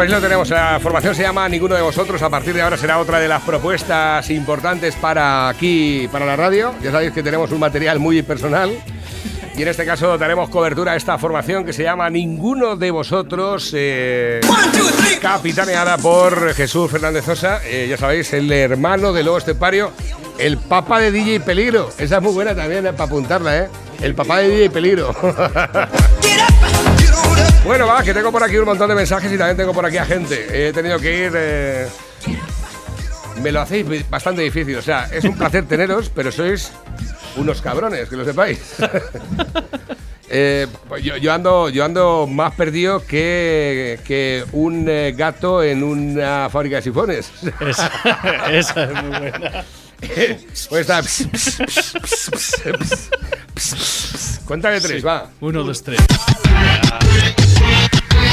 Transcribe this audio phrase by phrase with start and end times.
[0.00, 0.48] pues lo tenemos.
[0.48, 2.22] La formación se llama Ninguno de Vosotros.
[2.22, 6.74] A partir de ahora será otra de las propuestas importantes para aquí, para la radio.
[6.82, 8.70] Ya sabéis que tenemos un material muy personal.
[9.58, 13.72] Y en este caso daremos cobertura a esta formación que se llama Ninguno de Vosotros,
[13.76, 14.40] eh,
[15.20, 19.92] capitaneada por Jesús Fernández Sosa, eh, ya sabéis, el hermano de Lobo Estepario,
[20.38, 21.90] el papá de DJ Peligro.
[21.98, 23.68] Esa es muy buena también eh, para apuntarla, ¿eh?
[24.00, 25.14] El papá de DJ Peligro.
[27.64, 29.96] bueno, va, que tengo por aquí un montón de mensajes y también tengo por aquí
[29.98, 30.68] a gente.
[30.68, 31.32] He tenido que ir...
[31.34, 31.88] eh,
[33.42, 34.76] me lo hacéis bastante difícil.
[34.76, 36.72] O sea, es un placer teneros, pero sois
[37.36, 38.60] unos cabrones, que lo sepáis.
[40.32, 40.68] Eh,
[41.02, 46.76] yo, yo ando, yo ando más perdido que, que un eh, gato en una fábrica
[46.76, 47.32] de sifones.
[47.60, 47.90] Esa,
[48.52, 49.64] esa es muy buena.
[50.68, 51.02] Pues está.
[54.46, 55.30] Cuéntame tres, va.
[55.40, 56.00] Uno, dos, tres.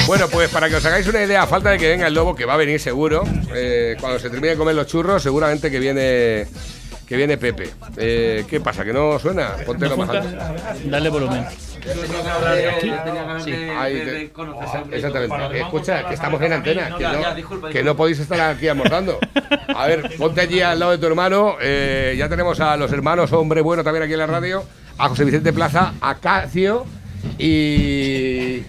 [0.08, 2.34] Bueno, pues para que os hagáis una idea, a falta de que venga el lobo,
[2.36, 5.80] que va a venir seguro, eh, cuando se termine de comer los churros, seguramente que
[5.80, 6.48] viene
[7.06, 7.70] que viene Pepe.
[7.98, 8.84] Eh, ¿Qué pasa?
[8.84, 9.56] ¿Que no suena?
[9.66, 10.30] Póntelo más alto.
[10.86, 11.46] Dale volumen.
[13.78, 14.32] Ahí te-
[14.96, 15.60] Exactamente.
[15.60, 19.20] Escucha, que estamos en antena, que no, que no podéis estar aquí almorzando.
[19.74, 21.56] A ver, ponte allí al lado de tu hermano.
[21.62, 24.64] eh, ya tenemos a los hermanos Hombre Bueno también aquí en la radio,
[24.98, 26.86] a José Vicente Plaza, a Cacio
[27.38, 28.64] y...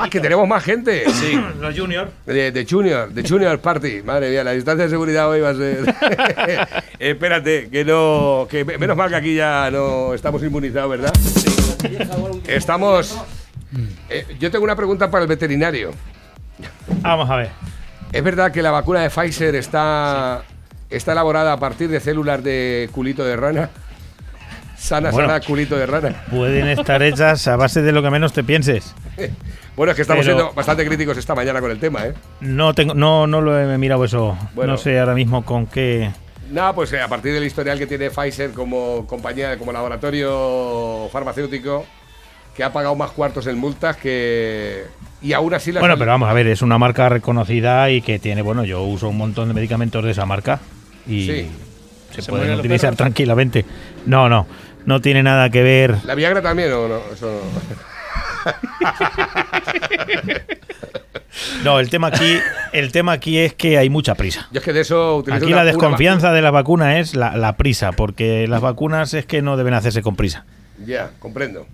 [0.00, 1.04] Ah, que tenemos más gente.
[1.10, 2.10] Sí, los juniors.
[2.26, 4.02] De, de Junior, de Junior Party.
[4.02, 5.94] Madre mía, la distancia de seguridad hoy va a ser.
[6.98, 8.46] Espérate, que no.
[8.50, 11.12] Que me- menos mal que aquí ya no estamos inmunizados, ¿verdad?
[12.46, 13.18] Estamos.
[14.08, 15.90] Eh, yo tengo una pregunta para el veterinario.
[17.02, 17.50] Vamos a ver.
[18.12, 20.42] ¿Es verdad que la vacuna de Pfizer está,
[20.88, 23.68] está elaborada a partir de células de culito de rana?
[24.78, 25.28] Sana, Bueno.
[25.28, 26.22] sana, culito de rana.
[26.30, 28.94] Pueden estar hechas a base de lo que menos te pienses.
[29.76, 32.12] Bueno, es que estamos Pero- siendo bastante críticos esta mañana con el tema, ¿eh?
[32.40, 34.36] No tengo, no, no lo he mirado eso.
[34.52, 34.72] Bueno.
[34.72, 36.10] No sé ahora mismo con qué.
[36.50, 41.86] Nada, pues eh, a partir del historial que tiene Pfizer como compañía, como laboratorio farmacéutico,
[42.56, 44.82] que ha pagado más cuartos en multas que.
[45.22, 45.80] Y aún así las.
[45.80, 49.08] Bueno, pero vamos a ver, es una marca reconocida y que tiene, bueno, yo uso
[49.08, 50.58] un montón de medicamentos de esa marca
[51.06, 51.50] y Sí.
[52.14, 52.96] Se, ¿Se pueden utilizar perros?
[52.98, 53.64] tranquilamente.
[54.06, 54.46] No, no,
[54.86, 55.96] no tiene nada que ver.
[56.04, 57.00] ¿La Viagra también o no?
[57.12, 57.40] Eso
[61.62, 62.38] No, el tema aquí,
[62.72, 64.48] el tema aquí es que hay mucha prisa.
[64.50, 67.56] Yo es que de eso utilizo Aquí la desconfianza de la vacuna es la, la
[67.56, 70.44] prisa, porque las vacunas es que no deben hacerse con prisa.
[70.84, 71.66] Ya, comprendo.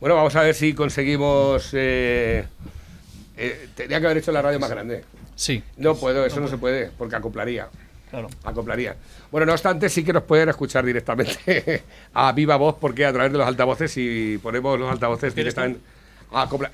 [0.00, 1.70] Bueno, vamos a ver si conseguimos.
[1.72, 2.44] eh,
[3.36, 5.04] eh, tenía que haber hecho la radio más grande.
[5.34, 7.68] Sí, No puedo, eso no se puede, porque acoplaría.
[8.12, 8.28] Claro.
[8.44, 8.94] acoplaría.
[9.32, 11.82] Bueno, no obstante, sí que nos pueden escuchar directamente
[12.14, 15.80] a viva voz, porque a través de los altavoces, si ponemos los altavoces ¿Quieres directamente.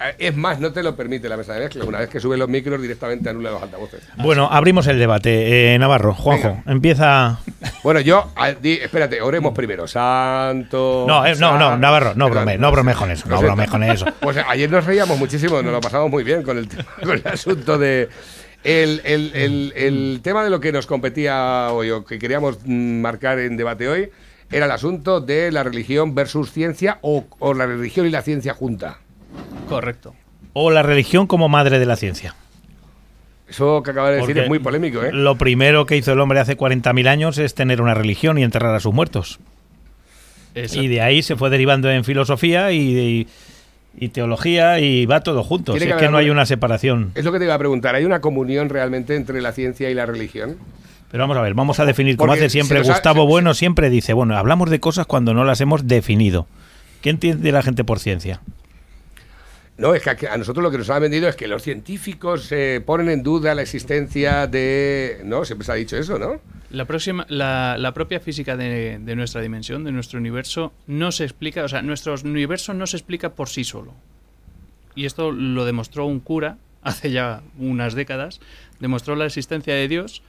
[0.00, 1.84] eh, Es más, no te lo permite la mesa de mezcla.
[1.84, 4.02] Una vez que subes los micros, directamente anula los altavoces.
[4.18, 5.74] Bueno, abrimos el debate.
[5.74, 6.62] Eh, Navarro, Juanjo, Venga.
[6.72, 7.38] empieza.
[7.82, 8.30] Bueno, yo,
[8.62, 9.86] espérate, oremos primero.
[9.88, 11.04] Santo.
[11.08, 14.06] No, eh, no, no, Navarro, no bromes, no bromes con eso, no bromes con eso.
[14.20, 16.68] Pues ayer nos reíamos muchísimo, nos lo pasamos muy bien con el,
[17.02, 18.08] con el asunto de.
[18.64, 23.00] El, el- el- el tema de lo que nos competía hoy, o que queríamos mm,
[23.00, 24.10] marcar en debate hoy,
[24.50, 28.54] era el asunto de la religión versus ciencia o, o la religión y la ciencia
[28.54, 28.98] junta.
[29.68, 30.14] Correcto.
[30.54, 32.34] O la religión como madre de la ciencia.
[33.48, 35.10] Eso que acaba de decir es muy polémico, ¿eh?
[35.12, 38.74] Lo primero que hizo el hombre hace 40.000 años es tener una religión y enterrar
[38.74, 39.38] a sus muertos.
[40.54, 40.82] Exacto.
[40.82, 43.28] Y de ahí se fue derivando en filosofía y, y-
[43.96, 45.76] y teología y va todo junto.
[45.78, 47.12] Si es que no hay una separación.
[47.14, 47.94] Es lo que te iba a preguntar.
[47.94, 50.56] ¿Hay una comunión realmente entre la ciencia y la religión?
[51.10, 53.88] Pero vamos a ver, vamos a definir, como Porque hace siempre ha- Gustavo Bueno, siempre
[53.90, 56.46] dice, bueno, hablamos de cosas cuando no las hemos definido.
[57.00, 58.40] ¿Qué entiende la gente por ciencia?
[59.78, 62.82] No, es que a- nosotros lo que nos han vendido es que los científicos eh,
[62.84, 65.20] ponen en duda la existencia de...
[65.24, 66.40] No, siempre se ha dicho eso, ¿no?
[66.70, 71.22] La, próxima, la, la propia física de, de nuestra dimensión, de nuestro universo, no se
[71.24, 73.94] explica, o sea, nuestro universo no se explica por sí solo.
[74.96, 78.40] Y esto lo demostró un cura hace ya unas décadas,
[78.80, 80.22] demostró la existencia de Dios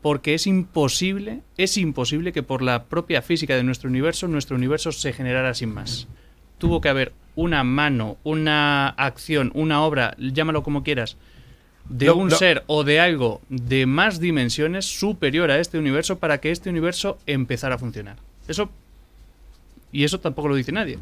[0.00, 4.92] porque es imposible, es imposible que por la propia física de nuestro universo, nuestro universo
[4.92, 6.06] se generara sin más.
[6.58, 11.16] Tuvo que haber una mano, una acción, una obra, llámalo como quieras,
[11.88, 12.36] de No, un no.
[12.36, 17.18] ser o de algo de más dimensiones superior a este universo para que este universo
[17.26, 18.16] empezara a funcionar.
[18.48, 18.70] Eso
[19.92, 20.98] y eso tampoco lo dice nadie.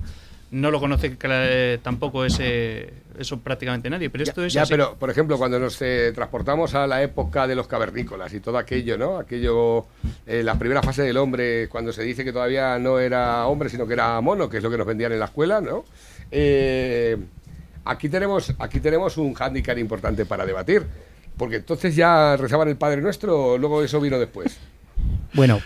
[0.55, 4.73] No lo conoce cla- tampoco ese eso prácticamente nadie, pero esto ya, es ya, así.
[4.73, 8.59] pero por ejemplo, cuando nos eh, transportamos a la época de los cavernícolas y todo
[8.59, 9.19] aquello, ¿no?
[9.19, 9.87] Aquello,
[10.27, 13.87] eh, la primera fase del hombre, cuando se dice que todavía no era hombre, sino
[13.87, 15.85] que era mono, que es lo que nos vendían en la escuela, ¿no?
[16.31, 17.17] Eh,
[17.85, 20.85] aquí tenemos, aquí tenemos un hándicap importante para debatir.
[21.37, 24.57] Porque entonces ya rezaban el Padre Nuestro o luego eso vino después.
[25.33, 25.61] Bueno,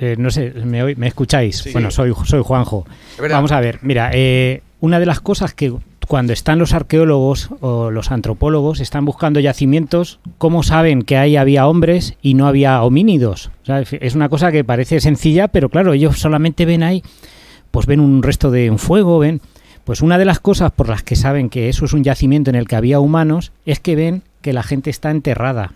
[0.00, 1.58] eh, no sé, ¿me, me escucháis?
[1.58, 1.72] Sí.
[1.72, 2.86] Bueno, soy, soy Juanjo.
[3.30, 5.74] Vamos a ver, mira, eh, una de las cosas que
[6.08, 11.68] cuando están los arqueólogos o los antropólogos están buscando yacimientos, ¿cómo saben que ahí había
[11.68, 13.50] hombres y no había homínidos?
[13.62, 17.04] O sea, es una cosa que parece sencilla, pero claro, ellos solamente ven ahí,
[17.70, 19.40] pues ven un resto de un fuego, ven...
[19.84, 22.54] Pues una de las cosas por las que saben que eso es un yacimiento en
[22.54, 25.72] el que había humanos es que ven que la gente está enterrada.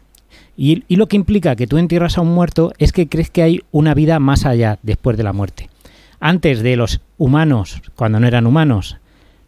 [0.57, 3.43] Y, y lo que implica que tú entierras a un muerto es que crees que
[3.43, 5.69] hay una vida más allá después de la muerte.
[6.21, 8.99] Antes de los humanos, cuando no eran humanos,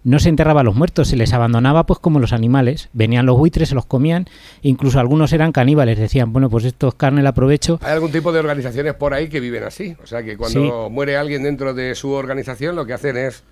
[0.06, 2.91] no se enterraba a los muertos, se les abandonaba pues como los animales.
[2.93, 4.27] Venían los buitres, se los comían,
[4.62, 7.81] incluso algunos eran caníbales, decían, bueno, pues esto es carne, la aprovecho.
[7.83, 9.97] Hay algún tipo de organizaciones por ahí que viven así.
[10.00, 13.43] O sea, que cuando muere alguien dentro de su organización, lo que hacen es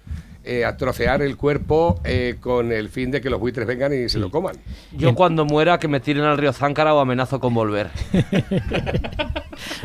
[0.44, 4.18] eh, atrocear el cuerpo eh, con el fin de que los buitres vengan y se
[4.18, 4.56] lo coman.
[4.92, 7.88] Yo cuando muera que me tiren al río Záncara o amenazo con volver.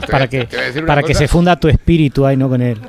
[0.09, 0.47] Para que,
[0.85, 2.49] para que se funda tu espíritu ahí, ¿no?
[2.49, 2.79] Con el,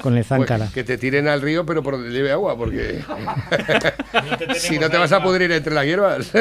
[0.00, 0.70] con el pues, záncala.
[0.72, 3.00] que te tiren al río, pero por donde lleve agua, porque
[4.56, 6.32] si no te vas a pudrir entre las hierbas.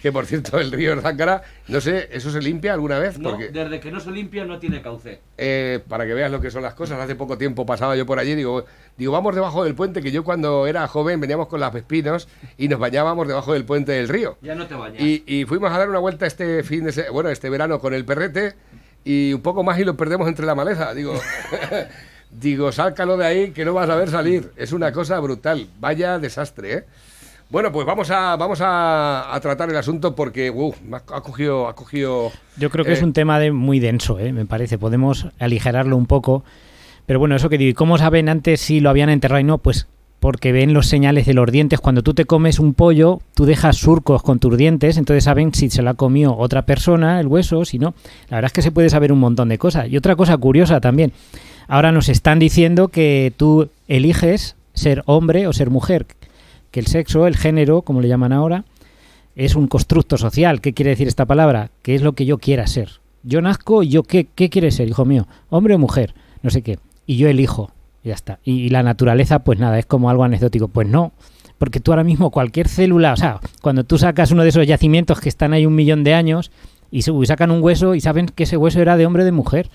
[0.00, 3.18] que por cierto, el río de Záncara, no sé, ¿eso se limpia alguna vez?
[3.22, 5.20] Porque desde que no se limpia no tiene cauce.
[5.36, 6.98] eh, para que veas lo que son las cosas.
[6.98, 8.64] Hace poco tiempo pasaba yo por allí, digo,
[9.00, 12.68] digo, vamos debajo del puente, que yo cuando era joven veníamos con las vespinos y
[12.68, 14.36] nos bañábamos debajo del puente del río.
[14.42, 15.00] Ya no te bañas.
[15.00, 18.04] Y, y fuimos a dar una vuelta este fin de bueno, este verano con el
[18.04, 18.54] perrete
[19.02, 20.92] y un poco más y lo perdemos entre la maleza.
[20.92, 21.14] Digo,
[22.30, 24.52] digo, sálcalo de ahí que no vas a ver salir.
[24.56, 25.66] Es una cosa brutal.
[25.80, 26.84] Vaya desastre, ¿eh?
[27.48, 30.52] Bueno, pues vamos a vamos a, a tratar el asunto porque
[30.92, 34.32] ha, cogido ha cogido Yo creo que es eh, un tema de muy denso, ¿eh?
[34.32, 34.76] me parece.
[34.76, 36.44] Podemos aligerarlo un poco.
[37.10, 39.58] Pero bueno, eso que digo, ¿y ¿cómo saben antes si lo habían enterrado y no?
[39.58, 39.88] Pues
[40.20, 41.80] porque ven los señales de los dientes.
[41.80, 45.70] Cuando tú te comes un pollo, tú dejas surcos con tus dientes, entonces saben si
[45.70, 47.94] se lo ha comido otra persona, el hueso, si no.
[48.28, 49.88] La verdad es que se puede saber un montón de cosas.
[49.88, 51.12] Y otra cosa curiosa también.
[51.66, 56.06] Ahora nos están diciendo que tú eliges ser hombre o ser mujer.
[56.70, 58.66] Que el sexo, el género, como le llaman ahora,
[59.34, 60.60] es un constructo social.
[60.60, 61.72] ¿Qué quiere decir esta palabra?
[61.82, 63.00] Que es lo que yo quiera ser.
[63.24, 65.26] Yo nazco yo, ¿qué, qué quieres ser, hijo mío?
[65.48, 66.14] ¿Hombre o mujer?
[66.44, 66.78] No sé qué.
[67.10, 67.72] Y yo elijo.
[68.04, 68.38] Ya está.
[68.44, 70.68] Y, y la naturaleza, pues nada, es como algo anecdótico.
[70.68, 71.12] Pues no.
[71.58, 75.20] Porque tú ahora mismo cualquier célula, o sea, cuando tú sacas uno de esos yacimientos
[75.20, 76.52] que están ahí un millón de años
[76.92, 79.70] y, sacan un hueso y saben que ese hueso era de hombre o de mujer.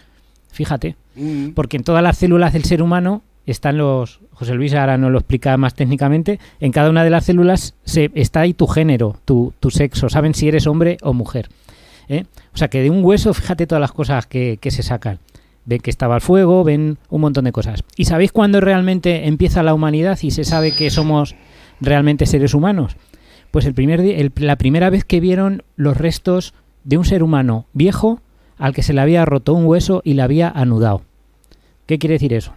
[0.49, 0.95] Fíjate.
[1.17, 4.21] mm, Porque en todas las células del ser humano están los.
[4.31, 6.39] José Luis ahora nos lo explica más técnicamente.
[6.61, 10.07] En cada una de las células se, está ahí tu género, tu, tu sexo.
[10.07, 11.49] Saben si eres hombre o mujer.
[12.07, 12.23] ¿eh?
[12.53, 15.19] O sea que de un hueso, fíjate todas las cosas que, que se sacan.
[15.65, 17.83] Ven que estaba el fuego, ven un montón de cosas.
[17.97, 21.35] ¿Y sabéis cuándo realmente empieza la humanidad y se sabe que somos
[21.81, 22.95] realmente seres humanos?
[23.51, 26.53] Pues el primer el- la primera vez que vieron los restos
[26.83, 28.19] de un ser humano viejo
[28.57, 31.01] al que se le había roto un hueso y le había anudado.
[31.87, 32.53] ¿Qué quiere decir eso?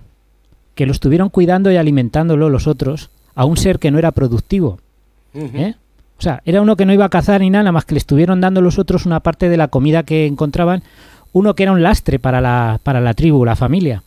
[0.75, 4.79] Que lo estuvieron cuidando y alimentándolo los otros a un ser que no era productivo.
[5.35, 5.75] ¿eh?
[6.19, 7.99] O sea, era uno que no iba a cazar ni nada, nada más que le
[7.99, 10.83] estuvieron dando los otros una parte de la comida que encontraban,
[11.33, 14.03] uno que era un lastre para la, para la tribu, la familia.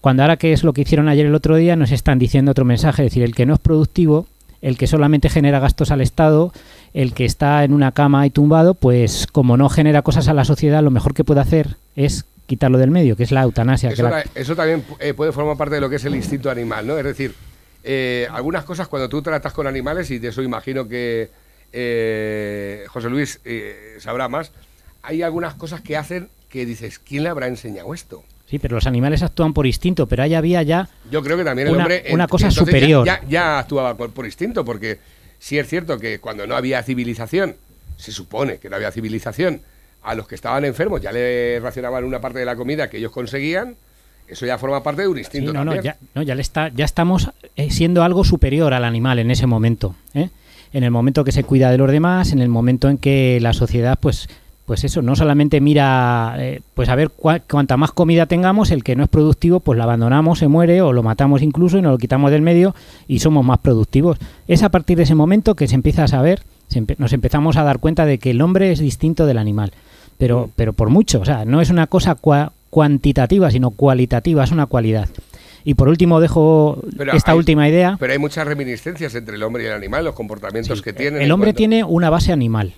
[0.00, 2.64] Cuando ahora que es lo que hicieron ayer el otro día, nos están diciendo otro
[2.64, 4.26] mensaje, es decir, el que no es productivo,
[4.62, 6.52] el que solamente genera gastos al Estado,
[6.94, 10.44] el que está en una cama y tumbado, pues como no genera cosas a la
[10.44, 13.88] sociedad, lo mejor que puede hacer es quitarlo del medio, que es la eutanasia.
[13.88, 16.50] que Eso, la- eso también eh, puede formar parte de lo que es el instinto
[16.50, 16.96] animal, ¿no?
[16.98, 17.34] Es decir,
[17.82, 21.30] eh, algunas cosas cuando tú tratas con animales, y de eso imagino que
[21.72, 23.40] eh, José Luis
[23.98, 24.52] sabrá más,
[25.02, 28.22] hay algunas cosas que hacen que dices, ¿quién le habrá enseñado esto?
[28.48, 31.66] Sí, pero los animales actúan por instinto, pero ahí había ya Yo creo que también
[31.68, 32.04] el Una- hombre...
[32.12, 33.04] una cosa ya- superior.
[33.04, 34.98] Ya, ya actuaba por, por instinto, porque
[35.40, 37.56] sí es cierto que cuando no había civilización,
[37.96, 39.60] se supone que no había civilización,
[40.04, 43.10] a los que estaban enfermos ya le racionaban una parte de la comida que ellos
[43.10, 43.74] conseguían,
[44.28, 45.94] eso ya forma parte de un instinto no, no, también.
[45.94, 49.46] ya, no, ya, le está, ya estamos eh, siendo algo superior al animal en ese
[49.46, 49.96] momento.
[50.14, 50.28] ¿eh?
[50.72, 53.52] En el momento que se cuida de los demás, en el momento en que la
[53.54, 54.28] sociedad, pues,
[54.66, 58.82] pues eso, no solamente mira, eh, pues a ver cua- cuanta más comida tengamos, el
[58.82, 61.92] que no es productivo, pues lo abandonamos, se muere o lo matamos incluso y nos
[61.92, 62.74] lo quitamos del medio
[63.06, 64.18] y somos más productivos.
[64.48, 66.40] Es a partir de ese momento que se empieza a saber,
[66.72, 69.72] empe- nos empezamos a dar cuenta de que el hombre es distinto del animal,
[70.16, 74.50] pero, pero por mucho, o sea, no es una cosa cua- cuantitativa, sino cualitativa, es
[74.50, 75.08] una cualidad.
[75.66, 77.96] Y por último dejo Pero esta hay- última idea.
[77.98, 81.22] Pero hay muchas reminiscencias entre el hombre y el animal, los comportamientos que tienen.
[81.22, 82.74] El hombre tiene una base animal,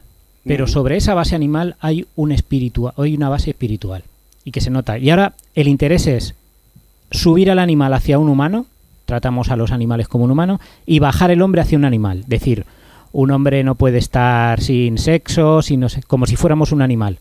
[0.47, 4.05] pero sobre esa base animal hay un espiritual, hay una base espiritual
[4.45, 4.99] y que se nota.
[4.99, 6.35] Y ahora el interés es
[7.11, 8.67] subir al animal hacia un humano,
[9.07, 12.25] tratamos a los animales como un humano, y bajar el hombre hacia un animal.
[12.27, 12.65] Decir,
[13.13, 17.19] un hombre no puede estar sin sexo, sin no sé, como si fuéramos un animal.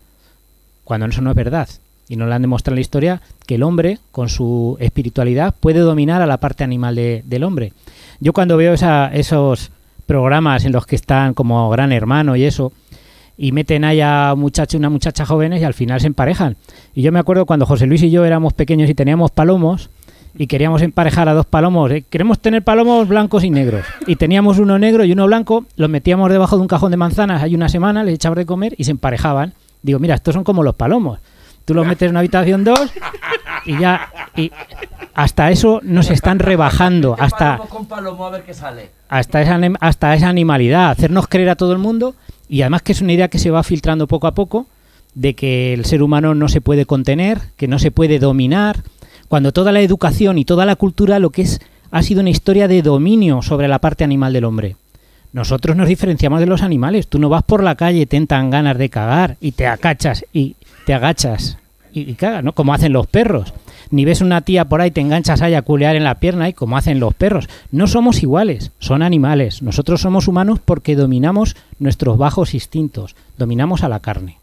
[0.83, 1.69] Cuando eso no es verdad.
[2.07, 5.79] Y nos lo han demostrado en la historia que el hombre, con su espiritualidad, puede
[5.79, 7.73] dominar a la parte animal de- del hombre.
[8.19, 9.71] Yo cuando veo esa- esos
[10.05, 12.71] programas en los que están como gran hermano y eso,
[13.37, 16.55] y meten ahí a un muchacho y una muchacha jóvenes y al final se emparejan.
[16.93, 19.89] Y yo me acuerdo cuando José Luis y yo éramos pequeños y teníamos palomos
[20.37, 21.91] y queríamos emparejar a dos palomos.
[21.91, 23.85] eh, Queremos tener palomos blancos y negros.
[24.05, 27.41] Y teníamos uno negro y uno blanco, los metíamos debajo de un cajón de manzanas
[27.41, 29.53] hay una semana, les echábamos de comer y se emparejaban.
[29.81, 31.19] Digo, mira, estos son como los palomos.
[31.65, 32.91] Tú los metes en una habitación dos
[33.65, 34.09] y ya...
[34.37, 34.51] Y
[35.13, 37.15] hasta eso nos están rebajando.
[37.17, 38.89] Hasta Palomo con palomo a ver qué sale.
[39.07, 42.15] hasta esa, hasta esa animalidad, hacernos creer a todo el mundo
[42.49, 44.67] y además que es una idea que se va filtrando poco a poco
[45.13, 48.83] de que el ser humano no se puede contener, que no se puede dominar,
[49.29, 52.67] cuando toda la educación y toda la cultura lo que es ha sido una historia
[52.67, 54.75] de dominio sobre la parte animal del hombre.
[55.31, 57.07] Nosotros nos diferenciamos de los animales.
[57.07, 60.55] Tú no vas por la calle, te entran ganas de cagar y te acachas y
[60.85, 61.57] te agachas
[61.93, 62.53] y, y cagas, ¿no?
[62.53, 63.53] Como hacen los perros.
[63.91, 66.53] Ni ves una tía por ahí, te enganchas ahí a culear en la pierna y
[66.53, 67.47] como hacen los perros.
[67.71, 69.61] No somos iguales, son animales.
[69.61, 74.37] Nosotros somos humanos porque dominamos nuestros bajos instintos, dominamos a la carne.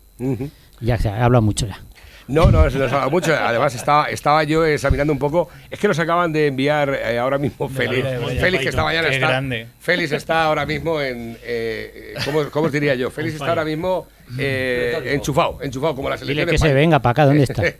[0.81, 1.81] Ya se habla mucho ya.
[2.29, 3.35] No, no, se nos habla mucho.
[3.35, 5.49] Además, estaba, estaba yo examinando un poco.
[5.71, 8.07] Es que nos acaban de enviar eh, ahora mismo Félix.
[8.41, 9.29] Félix, que esta mañana está.
[9.29, 9.67] grande.
[9.81, 11.37] Félix está ahora mismo en.
[11.43, 13.11] eh, ¿cómo, cómo os diría yo?
[13.13, 14.07] Félix está ahora mismo
[14.39, 17.63] eh, enchufado, enchufado, como la selección Dile que de se venga para acá, ¿dónde está?
[17.67, 17.75] Está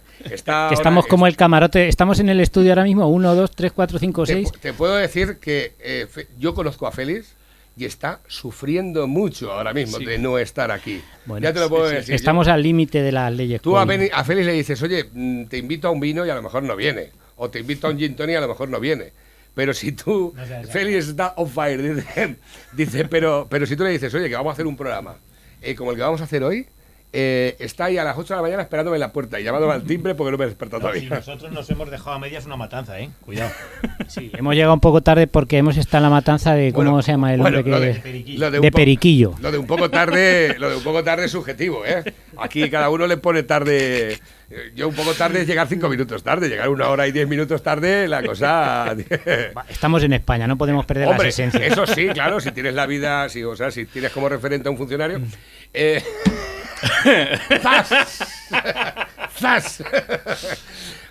[0.45, 3.73] Que ahora- estamos como el camarote, estamos en el estudio ahora mismo, 1, 2, 3,
[3.73, 4.53] 4, 5, Te, 6.
[4.61, 7.35] te puedo decir que eh, Fe- yo conozco a Félix
[7.77, 10.05] y está sufriendo mucho ahora mismo Sí.
[10.05, 11.01] de no estar aquí.
[11.25, 12.15] Bueno, ya te lo puedo sí, decir.
[12.15, 13.63] Estamos al límite de las leyes.
[13.63, 16.43] Tú a, Félix le dices, oye, mm, te invito a un vino y a lo
[16.43, 17.11] mejor no viene.
[17.37, 19.13] O te invito a un gin tonic y a lo mejor no viene.
[19.55, 20.35] Pero si tú,
[20.71, 22.37] Félix está on fire, dice,
[22.73, 25.17] dice, pero, pero si tú le dices, oye, que vamos a hacer un programa
[25.61, 26.67] eh, como el que vamos a hacer hoy,
[27.15, 29.75] eh, está ahí a las 8 de la mañana esperándome en la puerta y llamándome
[29.75, 31.17] al timbre porque no me he despertado No, si todavía.
[31.19, 33.11] nosotros nos hemos dejado a medias una matanza, ¿eh?
[33.25, 33.51] Cuidado.
[34.09, 37.03] Sí, hemos llegado un poco tarde porque hemos estado en la matanza de cómo Bueno,
[37.03, 38.41] se llama el bueno, hombre lo que de- Periquillo.
[38.41, 39.35] lo de un de po- periquillo.
[39.41, 42.03] Lo de un poco tarde, lo de un poco tarde es subjetivo, ¿eh?
[42.39, 44.13] Aquí cada uno le pone tarde.
[44.51, 47.27] eh, Yo un poco tarde es llegar cinco minutos tarde, llegar una hora y diez
[47.29, 48.95] minutos tarde, la cosa.
[49.69, 51.63] Estamos en España, no podemos perder Hombre, las esencias.
[51.73, 54.73] eso sí, claro, si tienes la vida, si, o sea, si tienes como referente a
[54.73, 55.21] un funcionario.
[55.73, 56.03] eh,
[57.63, 58.19] ¡Zas!
[59.39, 59.83] ¡Zas!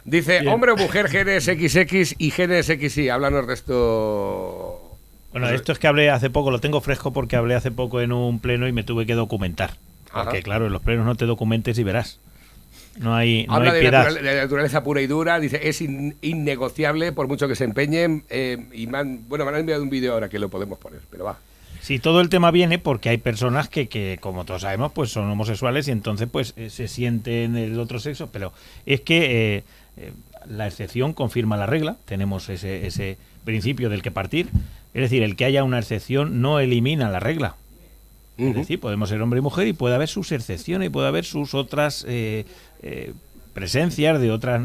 [0.06, 3.10] Dice, hombre o mujer, genes XX y genes XY.
[3.10, 4.98] Háblanos de esto.
[5.32, 8.12] Bueno, esto es que hablé hace poco, lo tengo fresco porque hablé hace poco en
[8.12, 9.76] un pleno y me tuve que documentar.
[10.14, 12.20] Porque claro, en los plenos no te documentes y verás.
[12.98, 14.14] No hay, no Habla hay de, piedad.
[14.14, 18.26] de naturaleza pura y dura, dice, es in- innegociable por mucho que se empeñen.
[18.30, 21.00] eh, y me han, bueno, me han enviado un vídeo ahora que lo podemos poner,
[21.10, 21.38] pero va.
[21.82, 25.30] Sí, todo el tema viene porque hay personas que, que, como todos sabemos, pues son
[25.30, 28.54] homosexuales y entonces pues eh, se sienten del otro sexo, pero
[28.86, 29.64] es que eh,
[29.98, 30.14] eh,
[30.48, 34.50] la excepción confirma la regla, tenemos ese, ese principio del que partir,
[34.94, 37.56] es decir, el que haya una excepción no elimina la regla.
[38.38, 41.26] Es decir, podemos ser hombre y mujer y puede haber sus excepciones y puede haber
[41.26, 42.46] sus otras eh,
[42.82, 43.14] eh,
[43.54, 44.64] presencias de otras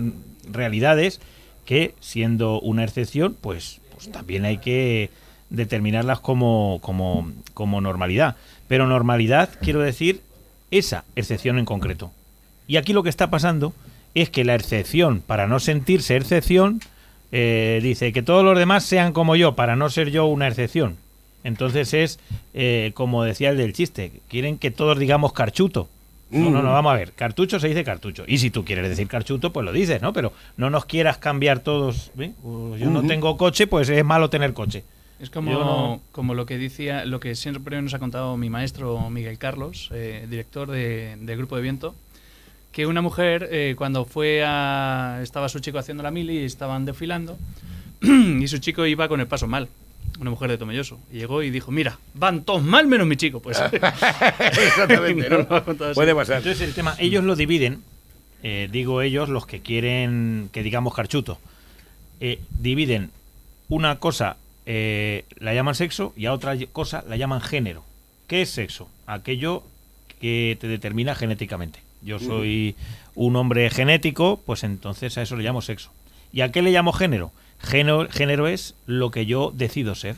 [0.51, 1.21] realidades
[1.67, 5.11] que, siendo una excepción, pues, pues también hay que
[5.51, 8.37] determinarlas como, como, como normalidad.
[8.69, 10.21] Pero normalidad, quiero decir,
[10.71, 12.11] esa excepción en concreto.
[12.67, 13.73] Y aquí lo que está pasando
[14.15, 16.81] es que la excepción, para no sentirse excepción,
[17.33, 20.97] eh, dice que todos los demás sean como yo, para no ser yo una excepción.
[21.45, 22.19] Entonces es,
[22.55, 25.89] eh, como decía el del chiste, quieren que todos digamos carchuto.
[26.29, 28.25] No, no, no, vamos a ver, cartucho se dice cartucho.
[28.27, 30.13] Y si tú quieres decir carchuto, pues lo dices, ¿no?
[30.13, 32.11] Pero no nos quieras cambiar todos.
[32.17, 34.83] Yo no tengo coche, pues es malo tener coche.
[35.21, 39.09] Es como, no- como lo que decía, lo que siempre nos ha contado mi maestro
[39.11, 41.95] Miguel Carlos, eh, director de- del Grupo de Viento,
[42.73, 46.85] que una mujer eh, cuando fue a estaba su chico haciendo la mili y estaban
[46.85, 47.39] desfilando
[48.03, 49.69] y su chico iba con el paso mal,
[50.21, 53.41] una mujer de Tomelloso, y llegó y dijo, mira, van todos mal menos mi chico,
[53.41, 53.59] pues.
[54.39, 55.47] Exactamente, ¿no?
[55.95, 56.39] Puede pasar.
[56.39, 57.83] Entonces el tema, ellos lo dividen,
[58.43, 61.39] eh, digo ellos los que quieren que digamos carchuto,
[62.21, 63.11] eh, dividen
[63.69, 67.85] una cosa, eh, la llaman sexo y a otra cosa la llaman género.
[68.27, 68.89] ¿Qué es sexo?
[69.07, 69.63] Aquello
[70.21, 71.81] que te determina genéticamente.
[72.03, 72.77] Yo soy
[73.15, 75.91] un hombre genético, pues entonces a eso le llamo sexo.
[76.33, 77.33] ¿Y a qué le llamo género?
[77.61, 80.17] Género, género es lo que yo decido ser.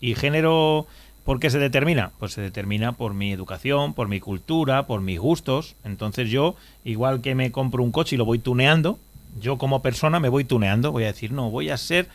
[0.00, 0.86] ¿Y género
[1.24, 2.12] por qué se determina?
[2.18, 5.74] Pues se determina por mi educación, por mi cultura, por mis gustos.
[5.84, 8.98] Entonces yo, igual que me compro un coche y lo voy tuneando,
[9.40, 10.92] yo como persona me voy tuneando.
[10.92, 12.08] Voy a decir, no, voy a ser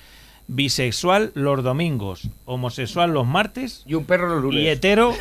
[0.48, 4.62] bisexual los domingos, homosexual los martes Y un perro los lunes.
[4.64, 5.14] y hetero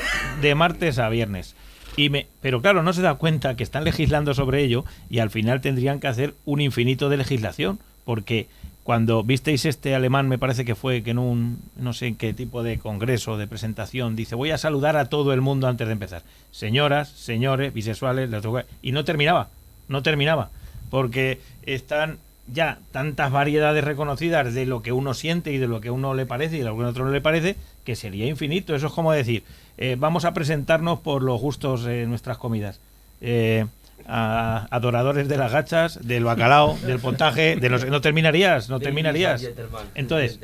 [0.42, 1.54] de martes a viernes.
[1.96, 5.30] Y me, pero claro, no se da cuenta que están legislando sobre ello y al
[5.30, 8.48] final tendrían que hacer un infinito de legislación, porque
[8.82, 12.34] cuando visteis este alemán, me parece que fue que en un no sé en qué
[12.34, 15.92] tipo de congreso, de presentación, dice voy a saludar a todo el mundo antes de
[15.92, 16.22] empezar.
[16.50, 19.48] Señoras, señores, bisexuales, lesbianas", y no terminaba,
[19.88, 20.50] no terminaba,
[20.90, 25.90] porque están ya tantas variedades reconocidas de lo que uno siente y de lo que
[25.90, 28.74] uno le parece y de lo que a otro no le parece, que sería infinito.
[28.74, 29.44] Eso es como decir,
[29.78, 32.80] eh, vamos a presentarnos por los gustos de nuestras comidas.
[33.20, 33.64] Eh,
[34.06, 39.48] a adoradores de las gachas, del bacalao, del pontaje, de los no terminarías, no terminarías.
[39.94, 40.40] Entonces,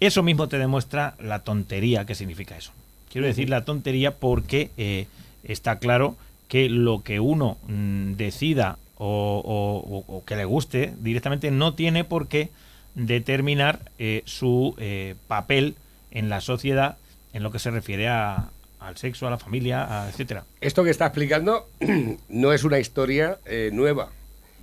[0.00, 2.72] eso mismo te demuestra la tontería que significa eso.
[3.10, 5.06] Quiero decir la tontería porque eh,
[5.44, 6.16] está claro
[6.48, 12.28] que lo que uno mm, decida o, o- que le guste directamente no tiene por
[12.28, 12.50] qué
[12.94, 15.76] determinar eh, su eh, papel
[16.10, 16.96] en la sociedad
[17.32, 20.44] en lo que se refiere a- al sexo, a la familia, a- etcétera.
[20.60, 21.68] Esto que está explicando
[22.28, 24.10] no es una historia eh, nueva.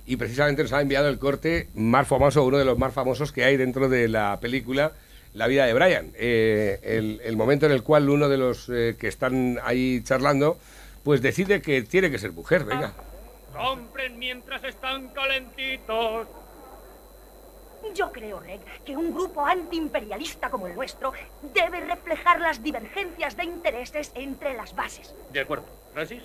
[0.06, 3.44] Y precisamente nos ha enviado el corte más famoso, uno de los más famosos que
[3.44, 4.92] hay dentro de la película
[5.34, 6.10] La vida de Brian.
[6.16, 10.58] Eh, el, el momento en el cual uno de los eh, que están ahí charlando,
[11.04, 12.92] pues decide que tiene que ser mujer, venga.
[13.60, 16.26] Compren mientras están calentitos.
[17.94, 21.12] Yo creo, Reg, que un grupo antiimperialista como el nuestro
[21.42, 25.14] debe reflejar las divergencias de intereses entre las bases.
[25.32, 25.64] De acuerdo.
[25.92, 26.22] Francis,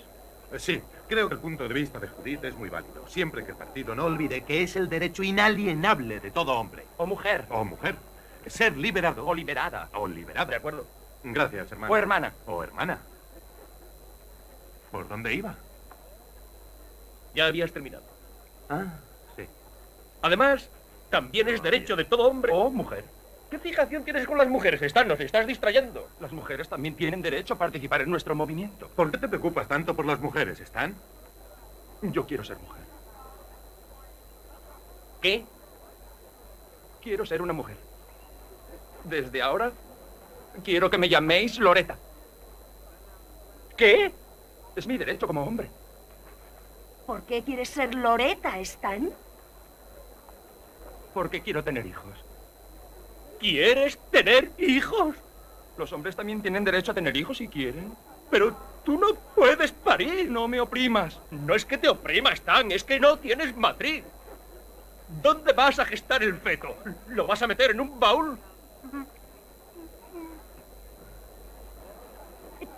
[0.58, 3.06] Sí, creo que el punto de vista de Judith es muy válido.
[3.08, 7.06] Siempre que el partido no olvide que es el derecho inalienable de todo hombre o
[7.06, 7.96] mujer, o mujer
[8.46, 9.88] ser liberado o liberada.
[9.94, 10.46] o liberada.
[10.46, 10.86] De acuerdo.
[11.24, 11.92] Gracias, hermano.
[11.92, 12.32] O hermana.
[12.46, 13.00] O hermana.
[14.92, 15.56] ¿Por dónde iba?
[17.36, 18.02] Ya habías terminado.
[18.70, 18.94] Ah,
[19.36, 19.44] sí.
[20.22, 20.70] Además,
[21.10, 23.04] también es derecho de todo hombre o mujer.
[23.50, 24.80] ¿Qué fijación tienes con las mujeres?
[24.80, 26.08] Están, nos estás distrayendo.
[26.18, 28.88] Las mujeres también tienen derecho a participar en nuestro movimiento.
[28.88, 30.96] ¿Por qué te preocupas tanto por las mujeres, Stan?
[32.00, 32.82] Yo quiero ser mujer.
[35.20, 35.44] ¿Qué?
[37.02, 37.76] Quiero ser una mujer.
[39.04, 39.72] Desde ahora,
[40.64, 41.98] quiero que me llaméis Loreta.
[43.76, 44.10] ¿Qué?
[44.74, 45.68] Es mi derecho como hombre.
[47.06, 49.10] ¿Por qué quieres ser Loreta, Stan?
[51.14, 52.12] Porque quiero tener hijos.
[53.38, 55.16] ¿Quieres tener hijos?
[55.78, 57.94] Los hombres también tienen derecho a tener hijos si quieren.
[58.30, 60.30] Pero tú no puedes parir.
[60.30, 61.20] No me oprimas.
[61.30, 64.04] No es que te oprima, Stan, es que no tienes matriz.
[65.22, 66.74] ¿Dónde vas a gestar el feto?
[67.08, 68.36] ¿Lo vas a meter en un baúl?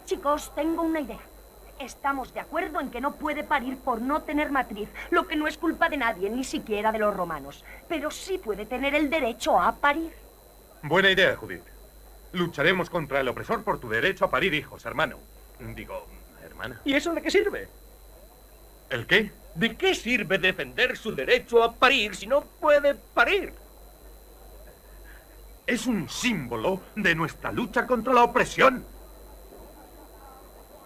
[0.04, 1.20] Chicos, tengo una idea.
[1.78, 5.46] Estamos de acuerdo en que no puede parir por no tener matriz, lo que no
[5.46, 7.64] es culpa de nadie, ni siquiera de los romanos.
[7.88, 10.12] Pero sí puede tener el derecho a parir.
[10.82, 11.62] Buena idea, Judith.
[12.32, 15.18] Lucharemos contra el opresor por tu derecho a parir hijos, hermano.
[15.74, 16.06] Digo,
[16.44, 16.80] hermana.
[16.84, 17.68] ¿Y eso de qué sirve?
[18.90, 19.30] ¿El qué?
[19.54, 23.52] ¿De qué sirve defender su derecho a parir si no puede parir?
[25.66, 28.84] Es un símbolo de nuestra lucha contra la opresión.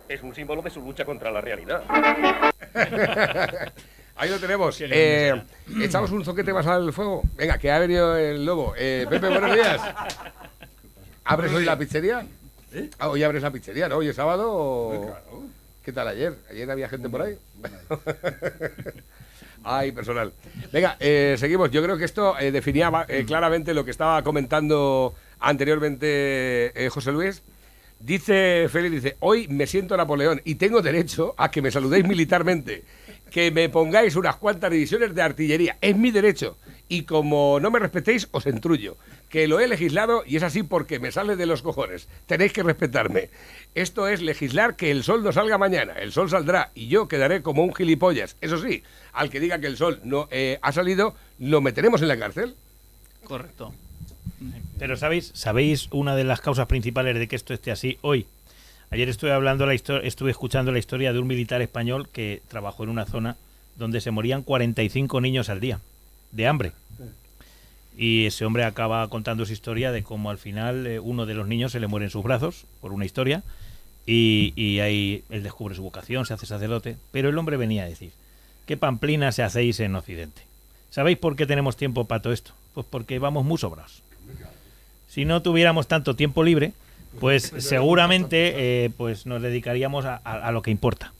[0.09, 1.83] Es un símbolo de su lucha contra la realidad.
[4.17, 4.79] Ahí lo tenemos.
[4.81, 5.43] Eh,
[5.81, 7.23] ¿Echamos un zoquete más al fuego?
[7.35, 8.75] Venga, que ha venido el lobo.
[8.77, 9.81] Eh, Pepe, buenos días.
[11.25, 12.27] ¿Abres hoy la pizzería?
[12.99, 13.97] Ah, hoy abres la pizzería, ¿no?
[13.97, 15.17] ¿Hoy es sábado o...?
[15.85, 16.35] ¿Qué tal ayer?
[16.51, 17.37] ¿Ayer había gente por ahí?
[19.65, 20.33] Ay, personal.
[20.73, 21.71] Venga, eh, seguimos.
[21.71, 27.13] Yo creo que esto eh, definía eh, claramente lo que estaba comentando anteriormente eh, José
[27.13, 27.43] Luis.
[28.03, 32.83] Dice Félix, dice, hoy me siento Napoleón y tengo derecho a que me saludéis militarmente,
[33.31, 35.79] que me pongáis unas cuantas divisiones de artillería.
[35.81, 36.59] Es mi derecho.
[36.89, 38.97] Y como no me respetéis, os entrullo.
[39.29, 42.09] Que lo he legislado y es así porque me sale de los cojones.
[42.27, 43.31] Tenéis que respetarme.
[43.77, 45.93] Esto es legislar que el sol no salga mañana.
[45.93, 48.37] El sol saldrá y yo quedaré como un gilipollas.
[48.41, 52.09] Eso sí, al que diga que el sol no eh, ha salido, lo meteremos en
[52.09, 52.57] la cárcel.
[53.23, 53.73] Correcto.
[54.79, 58.27] Pero ¿sabéis, ¿sabéis una de las causas principales de que esto esté así hoy?
[58.91, 62.91] Ayer estuve hablando la estuve escuchando la historia de un militar español que trabajó en
[62.91, 63.37] una zona
[63.77, 65.81] donde se morían 45 niños al día
[66.33, 66.73] de hambre.
[67.97, 71.47] Y ese hombre acaba contando su historia de cómo al final eh, uno de los
[71.47, 73.43] niños se le muere en sus brazos por una historia
[74.07, 76.97] y, y ahí él descubre su vocación, se hace sacerdote.
[77.13, 78.13] Pero el hombre venía a decir,
[78.67, 80.43] ¿qué pamplina se hacéis en Occidente?
[80.91, 82.53] ¿Sabéis por qué tenemos tiempo para todo esto?
[82.75, 84.03] Pues porque vamos muy sobrados.
[85.09, 86.73] Si no tuviéramos tanto tiempo libre,
[87.21, 91.13] pues seguramente eh, pues nos dedicaríamos a, a- a lo que importa.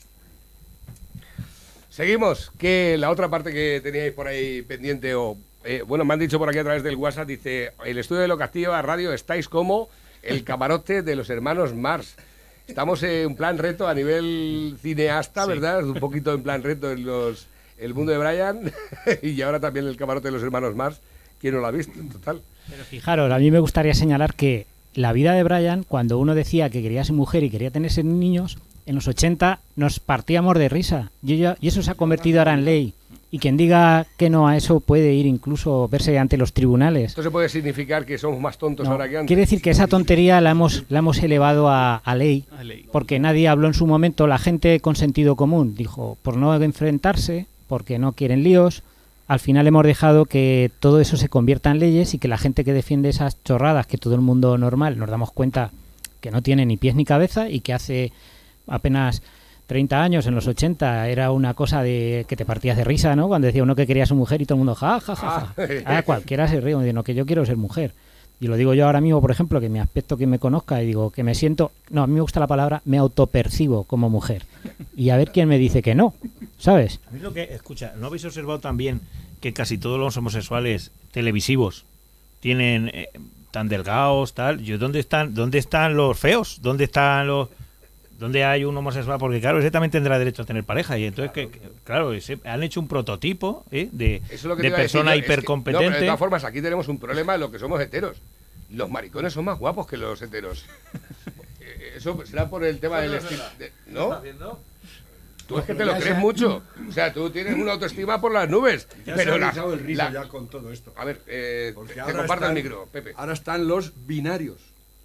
[1.91, 6.19] Seguimos, que la otra parte que teníais por ahí pendiente o Eh, bueno, me han
[6.19, 9.13] dicho por aquí a través del WhatsApp, dice, el estudio de Lo Castillo a radio
[9.13, 9.89] estáis como
[10.25, 12.17] el camarote de los hermanos Mars.
[12.67, 15.85] Estamos en plan reto a nivel cineasta, ¿verdad?
[15.85, 17.47] Un poquito en plan reto en los
[17.79, 18.73] el mundo de Brian
[19.23, 20.99] y ahora también el camarote de los hermanos Mars.
[21.41, 21.93] ¿Quién no lo ha visto?
[22.13, 22.43] Total.
[22.71, 26.71] Pero fijaros, a mí me gustaría señalar que la vida de Brian, cuando uno decía
[26.71, 30.69] que quería ser mujer y quería tener ser niños, en los 80 nos partíamos de
[30.69, 31.11] risa.
[31.25, 32.95] Y, eso se ha convertido ahora en ley.
[33.31, 37.11] Y quien diga que no a eso puede ir incluso verse ante los tribunales.
[37.13, 39.27] Esto se puede significar que somos más tontos No, ahora que antes.
[39.29, 42.85] quiere decir que esa tontería la hemos, la hemos elevado a, a ley, A ley.
[42.93, 47.47] porque nadie habló en su momento, la gente con sentido común dijo, por no enfrentarse,
[47.69, 48.83] porque no quieren líos,
[49.33, 52.65] al final hemos dejado que todo eso se convierta en leyes y que la gente
[52.65, 55.71] que defiende esas chorradas, que todo el mundo normal nos damos cuenta
[56.21, 58.13] que no tiene ni pies ni cabeza y que hace
[58.67, 59.23] apenas
[59.69, 63.27] 30 años, en los 80, era una cosa de que te partías de risa, ¿no?
[63.27, 65.55] Cuando decía uno que quería ser mujer y todo el mundo, ja, ja, ja, ja.
[65.57, 65.65] Ah.
[65.87, 67.95] Ah, cualquiera se ríe, diciendo que yo quiero ser mujer.
[68.43, 70.87] Y lo digo yo ahora mismo, por ejemplo, que mi aspecto que me conozca y
[70.87, 74.43] digo que me siento, no, a mí me gusta la palabra, me autopercibo como mujer.
[74.97, 76.13] Y a ver quién me dice que no,
[76.59, 76.99] ¿sabes?
[77.09, 79.01] A mí lo que, escucha, ¿no habéis observado también
[79.41, 81.85] que casi todos los homosexuales televisivos
[82.41, 83.11] tienen eh,
[83.53, 84.61] tan delgados, tal?
[84.61, 86.59] Yo, ¿dónde están, dónde están los feos?
[86.63, 87.49] ¿Dónde están los
[88.23, 89.19] dónde hay un homosexual?
[89.19, 92.39] Porque claro, ese también tendrá derecho a tener pareja y entonces que, que- claro, ese-
[92.45, 93.89] han hecho un prototipo ¿eh?
[93.93, 95.91] de, Eso es lo que de te persona yo, es que- hipercompetente.
[95.91, 98.17] no, de todas formas, aquí tenemos un problema de lo que somos heteros.
[98.71, 100.65] Los maricones son más guapos que los heteros.
[101.97, 103.43] Eso será por el tema del estilo.
[103.59, 104.21] de- ¿No?
[105.47, 106.63] Tú es que te lo crees mucho.
[106.89, 108.87] O sea, tú tienes una autoestima por las nubes.
[109.05, 110.93] Ya pero se ha la- el rizo la- ya con todo esto.
[110.97, 113.13] A ver, eh, te ahora comparto el micro, Pepe.
[113.17, 114.59] Ahora están los binarios.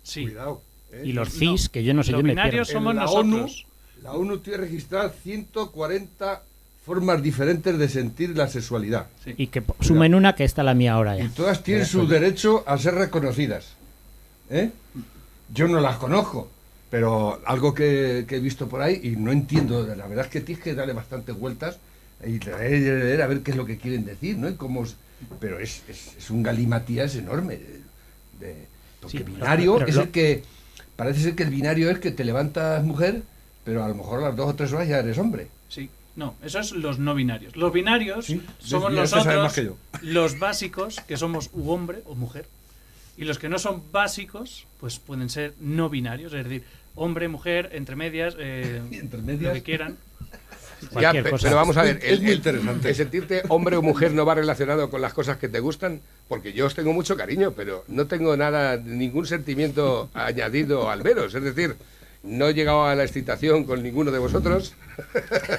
[0.03, 0.23] Sí.
[0.23, 0.61] Cuidado.
[1.03, 2.79] Y los cis, que yo no sé, Los yo me binarios pierdo.
[2.79, 3.65] somos En la nosotros.
[3.95, 6.41] ONU, la ONU tiene registradas 140
[6.85, 9.07] formas diferentes de sentir la sexualidad.
[9.25, 11.29] Y que sumen una que está la mía ahora Y ya.
[11.35, 13.73] todas tienen su derecho a ser reconocidas.
[14.49, 14.71] ¿eh?
[15.53, 16.49] Yo no las conozco,
[16.89, 20.41] pero algo que, que he visto por ahí y no entiendo, la verdad es que
[20.41, 21.77] tienes que darle bastantes vueltas
[22.25, 24.49] y leer, y leer a ver qué es lo que quieren decir, ¿no?
[24.49, 24.95] Y cómo es-
[25.39, 27.57] pero es, es, es un galimatías enorme.
[27.57, 27.81] de-
[28.39, 28.67] de-
[29.01, 30.43] porque Sí, binario pero es lo- el que...
[30.97, 33.21] Parece ser que el binario es que te levantas mujer,
[33.63, 35.47] pero a lo mejor a las dos o tres horas ya eres hombre.
[35.69, 35.89] Sí.
[36.17, 37.55] No, eso es los no binarios.
[37.55, 42.47] Los binarios Sí, somos ya nosotros, los básicos, que somos u hombre o mujer.
[43.17, 46.63] Y los que no son básicos, pues pueden ser no binarios, es decir,
[46.95, 49.53] hombre, mujer, entre medias, eh, Entre lo medias.
[49.53, 49.97] que quieran.
[50.81, 51.43] Ya, Cualquier pe- cosa.
[51.47, 52.89] pero vamos a ver, Es el, muy el- interesante.
[52.89, 56.53] el sentirte hombre o mujer no va relacionado con las cosas que te gustan, porque
[56.53, 61.33] yo os tengo mucho cariño, pero no tengo nada, ningún sentimiento añadido al veros.
[61.33, 61.75] Es decir,
[62.23, 64.75] no he llegado a la excitación con ninguno de vosotros.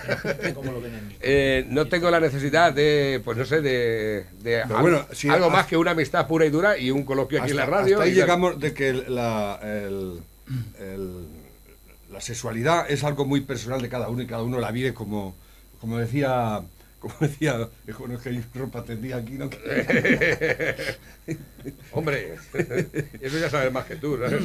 [1.21, 5.29] Eh, no tengo la necesidad de, pues no sé, de, de Pero al- bueno, si
[5.29, 7.67] algo hasta- más que una amistad pura y dura y un coloquio aquí en la
[7.67, 7.97] radio.
[7.97, 10.21] hasta ahí y llegamos de que el- la, el-
[10.81, 11.27] el-
[12.19, 15.37] la sexualidad es algo muy personal de cada uno y cada uno la vive como,
[15.81, 16.63] como decía,
[16.99, 19.49] como decía, bueno, es que hay ropa tendida aquí, ¿no?
[21.93, 22.35] Hombre,
[23.21, 24.43] eso ya sabes más que tú, ¿sabes?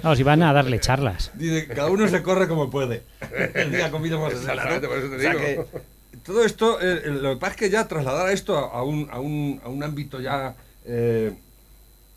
[0.00, 1.32] Vamos, y van a darle charlas.
[1.34, 3.02] Dice, cada uno se corre como puede.
[3.54, 5.66] El día comido más Exactamente, por eso te O sea digo.
[5.72, 5.80] que
[6.24, 9.08] todo esto, eh, eh, lo que pasa es que ya trasladar esto a, a un,
[9.10, 11.32] a, un, a un ámbito ya eh,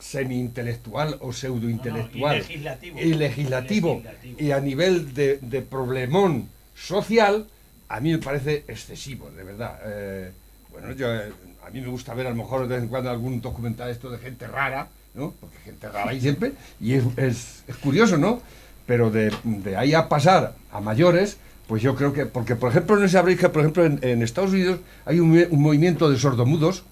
[0.02, 3.00] semi-intelectual o pseudo-intelectual y legislativo.
[3.00, 4.38] y legislativo, Legislativo.
[4.40, 7.46] y a nivel de, de problemón social,
[7.88, 9.80] a mí me parece excesivo, de verdad.
[9.86, 10.32] Eh,
[10.72, 11.32] bueno, yo, eh,
[11.66, 14.10] a mí me gusta ver a lo mejor de vez en cuando algún documental esto
[14.10, 15.34] de gente rara, ¿no?
[15.40, 18.42] Porque gente rara hay siempre, y es, es- es curioso, ¿no?
[18.88, 21.38] Pero de, de ahí a pasar a mayores,
[21.68, 24.52] pues yo creo que, porque por ejemplo, no sabréis que, por ejemplo, en, en Estados
[24.52, 26.84] Unidos hay un movimiento de sordomudos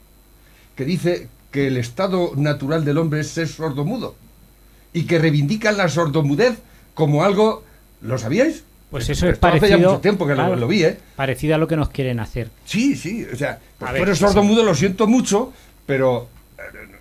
[0.76, 4.16] que dice que el estado natural del hombre es ser sordomudo
[4.94, 6.58] y que reivindican la sordomudez
[6.94, 7.64] como algo,
[8.02, 8.64] ¿lo sabíais?
[8.92, 9.90] Pues eso es Esto hace ya parecido.
[9.92, 10.98] mucho tiempo que lo- claro, lo vi, ¿eh?
[11.16, 12.50] Parecido a lo que nos quieren hacer.
[12.66, 14.26] Sí, sí, o sea, pues A tú ver, eres sí,
[14.64, 15.54] lo siento mucho,
[15.86, 16.28] pero,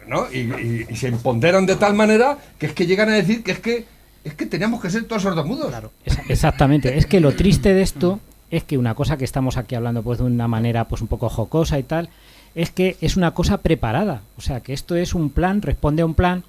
[0.07, 0.27] ¿no?
[0.33, 3.53] Y, y- y se imponderan de tal manera que es que llegan a decir que
[3.53, 3.85] es que
[4.25, 5.69] es que teníamos que ser todos sordomudos.
[5.69, 6.99] Claro, esa- exactamente.
[6.99, 10.19] Es que lo triste de esto es que una cosa que estamos aquí hablando pues
[10.19, 12.11] de una manera pues un poco jocosa y tal,
[12.59, 14.23] es que es una cosa preparada.
[14.37, 16.43] O sea, que esto es un plan, responde a un plan.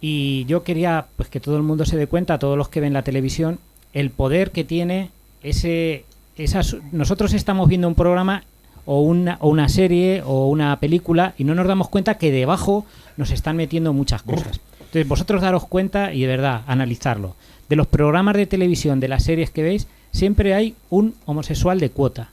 [0.00, 2.92] Y yo quería pues que todo el mundo se dé cuenta, todos los que ven
[2.92, 3.60] la televisión,
[3.92, 5.10] el poder que tiene
[5.44, 6.04] ese
[6.36, 8.42] esas nosotros estamos viendo un programa
[8.86, 12.84] o una, o una serie o una película y no nos damos cuenta que debajo
[13.16, 14.60] nos están metiendo muchas cosas.
[14.80, 17.36] Entonces vosotros daros cuenta y de verdad analizarlo.
[17.68, 21.90] De los programas de televisión, de las series que veis, siempre hay un homosexual de
[21.90, 22.30] cuota.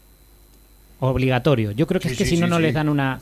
[1.09, 1.71] Obligatorio.
[1.71, 2.61] Yo creo que Sí, es que sí, si no, sí, no sí.
[2.63, 3.19] les dan una...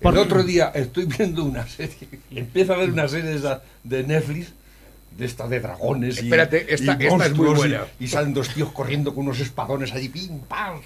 [0.00, 4.02] El otro día estoy viendo una serie, empiezo a ver una serie de, esa- de
[4.02, 4.52] Netflix,
[5.16, 7.80] de esta de dragones y, Espérate, esta- y esta es muy y- buena.
[8.00, 10.80] Y, salen dos tíos corriendo con unos espadones allí, pim, pam,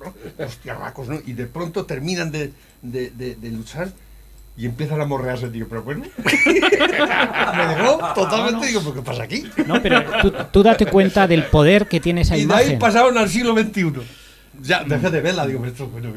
[0.00, 0.44] ¿no?
[0.44, 1.18] hostiarracos, ¿no?
[1.26, 3.88] Y de pronto terminan de, de- de- de luchar
[4.56, 5.48] y empiezan a morrearse.
[5.50, 6.04] Digo, pero bueno,
[7.56, 9.44] me dejó totalmente, digo, ¿pero qué pasa aquí?
[9.66, 12.78] No, pero tú, tú date cuenta del poder que tiene esa Y de ahí imagen.
[12.78, 13.92] pasaron al siglo XXI.
[14.62, 16.12] Ya, dejé de verla, digo, pero esto, bueno,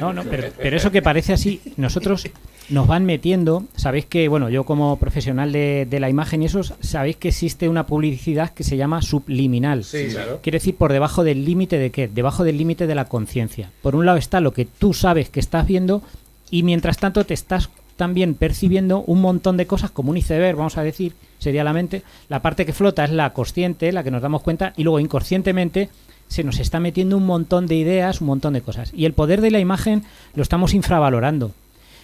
[0.00, 2.28] No, no, pero, pero eso que parece así, nosotros
[2.68, 6.62] nos van metiendo, sabéis que, bueno, yo como profesional de, de la imagen y eso,
[6.62, 9.84] sabéis que existe una publicidad que se llama subliminal.
[9.84, 10.40] Sí, claro.
[10.42, 12.08] Quiere decir por debajo del límite de qué?
[12.08, 13.70] Debajo del límite de la conciencia.
[13.82, 16.02] Por un lado está lo que tú sabes que estás viendo
[16.50, 20.78] y mientras tanto te estás también percibiendo un montón de cosas como un iceberg, vamos
[20.78, 22.02] a decir, sería la mente.
[22.28, 25.90] La parte que flota es la consciente, la que nos damos cuenta, y luego inconscientemente
[26.30, 28.90] se nos está metiendo un montón de ideas, un montón de cosas.
[28.96, 31.52] Y el poder de la imagen lo estamos infravalorando.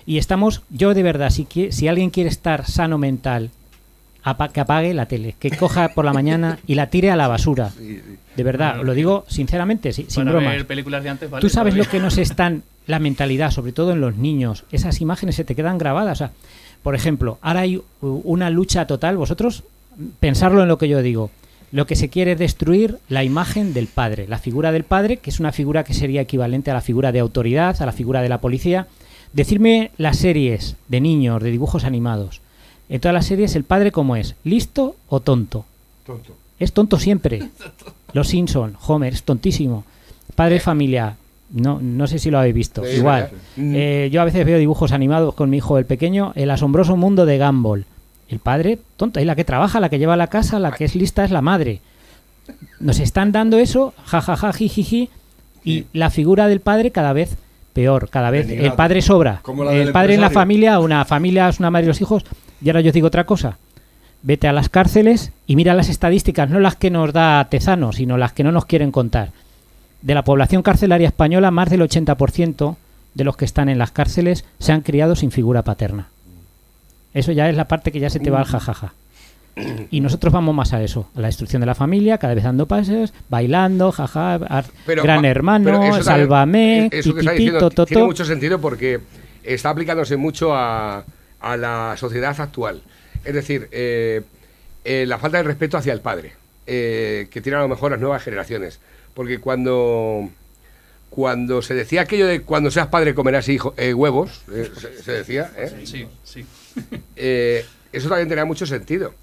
[0.04, 3.50] Y estamos, yo de verdad, si, si alguien quiere estar sano mental,
[4.22, 7.28] apa- que apague la tele, que coja por la mañana y la tire a la
[7.28, 7.70] basura.
[8.36, 10.52] De verdad, lo digo sinceramente, si- sin Para bromas.
[10.56, 13.92] ver películas de antes, vale, Tú sabes lo que nos están, la mentalidad, sobre todo
[13.92, 16.12] en los niños, esas imágenes se te quedan grabadas.
[16.12, 16.30] O sea,
[16.82, 19.62] por ejemplo, ahora hay una lucha total, vosotros
[20.20, 21.30] pensarlo en lo que yo digo.
[21.72, 25.30] Lo que se quiere es destruir la imagen del padre, la figura del padre, que
[25.30, 28.28] es una figura que sería equivalente a la figura de autoridad, a la figura de
[28.28, 28.86] la policía.
[29.32, 32.40] Decirme las series de niños, de dibujos animados.
[32.88, 35.64] En todas las series, el padre cómo es, listo o tonto.
[36.04, 36.36] Tonto.
[36.58, 37.50] Es tonto siempre.
[38.12, 39.84] Los Simpson, Homer, es tontísimo.
[40.34, 41.16] Padre de familia,
[41.50, 42.84] no, no sé si lo habéis visto.
[42.84, 43.30] Sí, Igual.
[43.56, 43.72] Mm.
[43.74, 47.26] Eh, yo a veces veo dibujos animados con mi hijo el pequeño, El asombroso mundo
[47.26, 47.84] de Gumball.
[48.28, 50.94] El padre, tonto, y la que trabaja, la que lleva la casa, la que es
[50.94, 51.80] lista es la madre.
[52.80, 55.10] Nos están dando eso, jajaja, jijiji,
[55.64, 57.36] y la figura del padre cada vez
[57.72, 59.42] peor, cada vez el padre sobra.
[59.70, 62.24] El padre en la familia, una familia es una madre y los hijos,
[62.62, 63.58] y ahora yo os digo otra cosa.
[64.22, 68.16] Vete a las cárceles y mira las estadísticas, no las que nos da Tezano, sino
[68.16, 69.30] las que no nos quieren contar.
[70.02, 72.76] De la población carcelaria española, más del 80%
[73.14, 76.08] de los que están en las cárceles se han criado sin figura paterna.
[77.16, 78.92] Eso ya es la parte que ya se te va al jajaja.
[79.90, 82.66] Y nosotros vamos más a eso, a la destrucción de la familia, cada vez dando
[82.66, 84.38] pases, bailando, jaja,
[84.84, 89.00] Pero, gran ma- hermano, pero sálvame, Eso que diciendo tiene mucho sentido porque
[89.42, 91.04] está aplicándose mucho a,
[91.40, 92.82] a la sociedad actual.
[93.24, 94.20] Es decir, eh,
[94.84, 96.32] eh, la falta de respeto hacia el padre,
[96.66, 98.78] eh, que tiene a lo mejor las nuevas generaciones.
[99.14, 100.28] Porque cuando,
[101.10, 105.12] cuando se decía aquello de cuando seas padre comerás hijo, eh, huevos, eh, se, se
[105.12, 105.82] decía, ¿eh?
[105.84, 106.44] Sí, sí.
[107.16, 109.14] Eh, eso también tenía mucho sentido.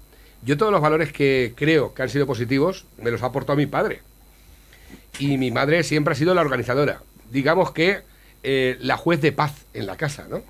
[0.44, 3.66] Yo todos los valores que creo que han sido positivos me los ha aportado mi
[3.66, 4.02] padre.
[5.18, 7.02] Y mi madre siempre ha sido la organizadora.
[7.30, 8.02] Digamos que
[8.42, 10.42] eh, la juez de paz en la casa, ¿no?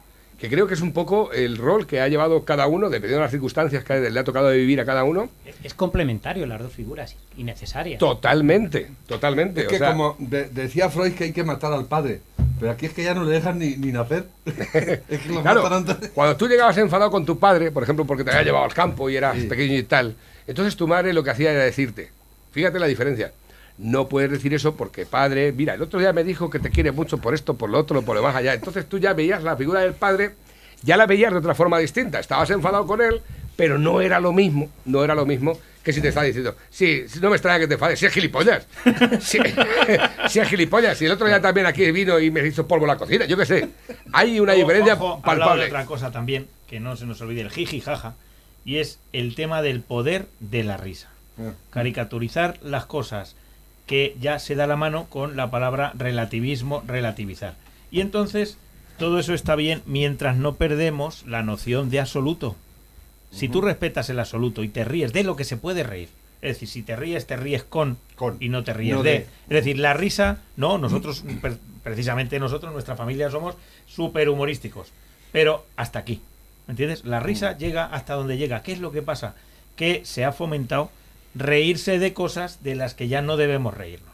[0.45, 3.23] Que creo que es un poco el rol que ha llevado cada uno, dependiendo de
[3.25, 5.31] las circunstancias que le ha tocado de vivir a cada uno.
[5.63, 7.99] Es complementario las dos figuras, innecesarias.
[7.99, 9.63] Totalmente, totalmente.
[9.63, 12.21] Es o que sea, como de- decía Freud que hay que matar al padre,
[12.61, 14.27] pero aquí es que ya no le dejan ni, ni nacer.
[14.45, 16.11] es que lo Claro, matan antes.
[16.11, 19.09] cuando tú llegabas enfadado con tu padre, por ejemplo, porque te había llevado al campo
[19.09, 19.47] y eras Sí.
[19.47, 20.15] pequeño y tal,
[20.47, 22.11] entonces tu madre lo que hacía era decirte,
[22.53, 23.33] fíjate la diferencia,
[23.79, 26.93] no puedes decir eso porque padre, mira, el otro día me dijo que te quiere
[26.93, 28.55] mucho por esto, por lo otro, por lo más allá.
[28.55, 30.33] Entonces tú ya veías la figura del padre,
[30.83, 33.21] ya la veías de otra forma distinta, estabas enfadado con él,
[33.57, 37.05] pero no era lo mismo, no era lo mismo que si te está diciendo, sí,
[37.21, 38.67] no me extraña que te enfades, si es gilipollas,
[39.21, 39.39] si,
[40.31, 42.97] si es gilipollas, si el otro día también aquí vino y me hizo polvo la
[42.97, 43.69] cocina, yo qué sé,
[44.11, 47.83] hay una diferencia Ojo, de otra cosa también, que no se nos olvide el jiji
[47.83, 48.15] jaja,
[48.65, 51.11] y es el tema del poder de la risa.
[51.71, 53.37] Caricaturizar las cosas
[53.87, 57.55] que ya se da la mano con la palabra relativismo, relativizar.
[57.91, 58.57] Y entonces
[58.99, 62.57] todo eso está bien mientras no perdemos la noción de absoluto.
[63.31, 66.09] Si tú respetas el absoluto y te ríes de lo que se puede reír,
[66.41, 68.37] es decir, si te ríes, te ríes con, Con.
[68.39, 69.11] y no te ríes No de.
[69.11, 69.17] de.
[69.17, 74.93] Es decir, la risa, no, nosotros, pre- precisamente nosotros, nuestra familia, somos súper humorísticos.
[75.33, 76.21] Pero hasta aquí.
[76.67, 77.05] ¿Me entiendes?
[77.05, 78.63] La risa llega hasta donde llega.
[78.63, 79.35] ¿Qué es lo que pasa?
[79.75, 80.91] Que se ha fomentado
[81.35, 84.13] reírse de cosas de las que ya no debemos reírnos.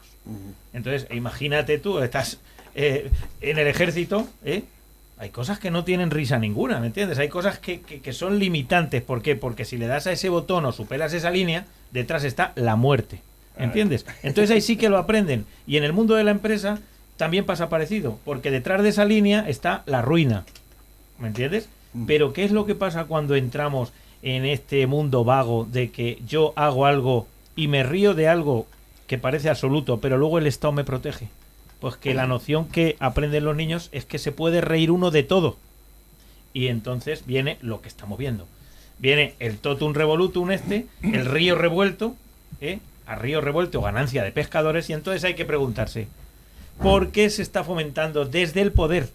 [0.73, 2.39] Entonces, imagínate tú, estás
[2.75, 3.09] eh,
[3.41, 4.63] en el ejército, ¿eh?
[5.17, 7.19] Hay cosas que no tienen risa ninguna, ¿me entiendes?
[7.19, 9.03] Hay cosas que, que- que son limitantes.
[9.03, 9.35] ¿Por qué?
[9.35, 13.21] Porque si le das a ese botón o superas esa línea, detrás está la muerte.
[13.57, 14.05] ¿Entiendes?
[14.23, 15.45] Entonces ahí sí que lo aprenden.
[15.67, 16.79] Y en el mundo de la empresa
[17.17, 20.45] también pasa parecido, porque detrás de esa línea está la ruina.
[21.19, 21.69] ¿Me entiendes?
[22.07, 23.91] Pero ¿qué es lo que pasa cuando entramos
[24.23, 28.67] en este mundo vago de que yo hago algo y me río de algo
[29.07, 31.27] que parece absoluto, pero luego el Estado me protege?
[31.79, 35.23] Pues que la noción que aprenden los niños es que se puede reír uno de
[35.23, 35.57] todo.
[36.53, 38.47] Y entonces viene lo que estamos viendo.
[38.99, 42.15] Viene el totum revolutum este, el río revuelto,
[42.61, 42.79] ¿eh?
[43.07, 46.07] a río revuelto ganancia de pescadores, y entonces hay que preguntarse,
[46.81, 49.09] ¿por qué se está fomentando desde el poder,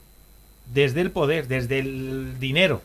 [0.74, 2.82] desde el poder, desde el dinero?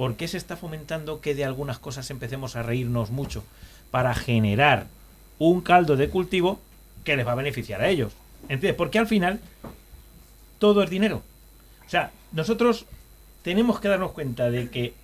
[0.00, 3.44] ¿Por qué se está fomentando que de algunas cosas empecemos a reírnos mucho
[3.90, 4.86] para generar
[5.38, 6.58] un caldo de cultivo
[7.04, 8.14] que les va a beneficiar a ellos?
[8.44, 8.76] ¿Entiendes?
[8.76, 9.40] Porque al final
[10.58, 11.22] todo es dinero.
[11.86, 12.86] O sea, nosotros
[13.42, 14.94] tenemos que darnos cuenta de que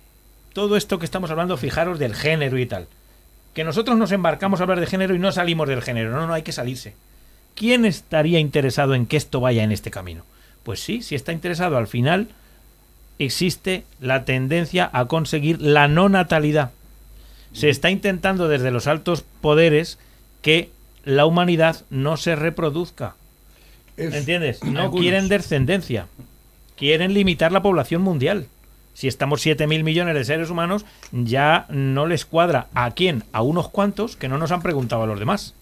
[0.53, 2.87] todo esto que estamos hablando, fijaros del género y tal,
[3.53, 6.33] que nosotros nos embarcamos a hablar de género y no salimos del género, no, no
[6.33, 6.95] hay que salirse.
[7.53, 10.23] ¿Quién estaría interesado en que esto vaya en este camino?
[10.63, 12.29] Pues sí, si está interesado al final,
[13.19, 16.71] existe la tendencia a conseguir la no natalidad.
[17.53, 19.97] Se está intentando desde los altos poderes
[20.41, 20.69] que
[21.03, 23.15] la humanidad no se reproduzca.
[23.95, 24.63] Es- ¿Entiendes?
[24.63, 25.01] No Algunos.
[25.01, 26.07] quieren descendencia.
[26.75, 28.45] Quieren limitar la población mundial.
[28.93, 32.67] Si estamos 7.000 millones de seres humanos, ya no les cuadra.
[32.73, 33.23] ¿A quién?
[33.31, 35.53] A unos cuantos que no nos han preguntado a los demás.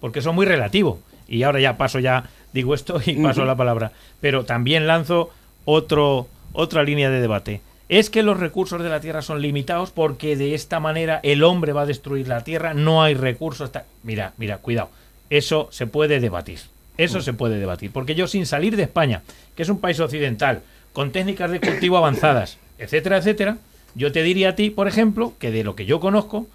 [0.00, 1.00] Porque eso es muy relativo.
[1.28, 3.92] Y ahora ya paso, ya digo esto y paso la palabra.
[4.20, 5.30] Pero también lanzo
[5.64, 7.60] otro, otra línea de debate.
[7.88, 11.72] ¿Es que los recursos de la Tierra son limitados porque de esta manera el hombre
[11.72, 12.74] va a destruir la Tierra?
[12.74, 13.70] No hay recursos.
[14.02, 14.90] Mira, mira, cuidado.
[15.30, 16.58] Eso se puede debatir.
[16.98, 17.92] Eso se puede debatir.
[17.92, 19.22] Porque yo sin salir de España,
[19.54, 23.58] que es un país occidental, con técnicas de cultivo avanzadas, etcétera, etcétera,
[23.94, 26.46] yo te diría a ti, por ejemplo, que de lo que yo conozco,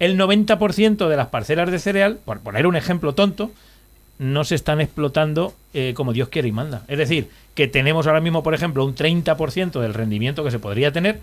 [0.00, 3.52] el 90% de las parcelas de cereal, por poner un ejemplo tonto,
[4.18, 6.84] no se están explotando eh, como Dios quiere y manda.
[6.88, 10.92] Es decir, que tenemos ahora mismo, por ejemplo, un 30% del rendimiento que se podría
[10.92, 11.20] tener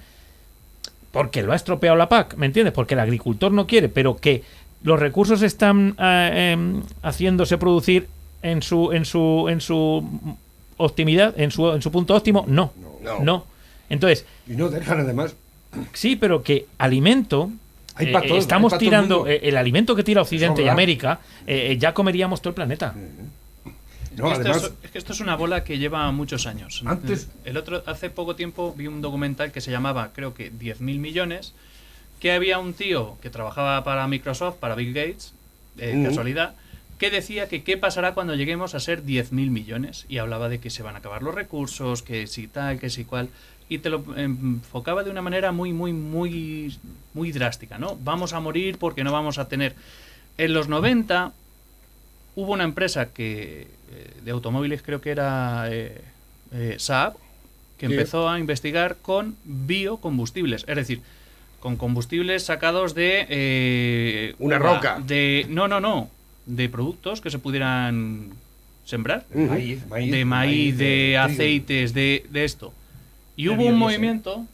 [1.12, 2.74] porque lo ha estropeado la PAC, ¿me entiendes?
[2.74, 4.44] Porque el agricultor no quiere, pero que
[4.84, 8.08] los recursos están eh, em, haciéndose producir
[8.42, 10.04] en su en su en su
[10.78, 12.74] optimidad, en su en su punto óptimo, no.
[13.04, 13.20] No.
[13.20, 13.46] No.
[13.90, 15.36] Entonces, Y no dejan además.
[15.94, 17.52] Sí, pero que alimento.
[17.96, 20.62] Hay eh, todo, estamos hay pa' todo el tirando eh, el alimento que tira Occidente
[20.64, 20.68] y.
[20.70, 22.94] América, eh, eh, ya comeríamos todo el planeta.
[24.16, 24.64] No, esto, además.
[24.64, 26.84] es, es que esto es una bola que lleva muchos años.
[26.86, 31.00] Antes- El otro, hace poco tiempo vi un documental que se llamaba, creo que 10.000
[31.00, 31.54] millones,
[32.20, 35.34] que había un tío que trabajaba para Microsoft, para Bill Gates,
[35.76, 36.06] de Mm.
[36.06, 36.56] casualidad,
[36.98, 40.06] que decía que qué pasará cuando lleguemos a ser 10.000 millones.
[40.10, 43.06] Y hablaba de que se van a acabar los recursos, que si tal, que si
[43.06, 43.30] cual.
[43.72, 46.78] Y te lo enfocaba de una manera muy, muy, muy,
[47.14, 47.98] muy drástica, ¿no?
[48.04, 49.76] Vamos a morir porque no vamos a tener...
[50.38, 51.32] En los 90
[52.36, 53.62] hubo una empresa que
[53.94, 56.02] eh, de automóviles creo que era eh,
[56.52, 57.14] eh, Saab
[57.78, 57.94] que Sí.
[57.94, 61.02] empezó a investigar con biocombustibles es decir
[61.62, 65.00] con combustibles sacados de eh, Una roca.
[65.06, 66.10] de no no no
[66.46, 68.30] de productos que se pudieran
[68.86, 71.22] sembrar Maíz, maíz, de maíz, de, trigo.
[71.24, 72.74] aceites de, de esto
[73.42, 74.46] y hubo un movimiento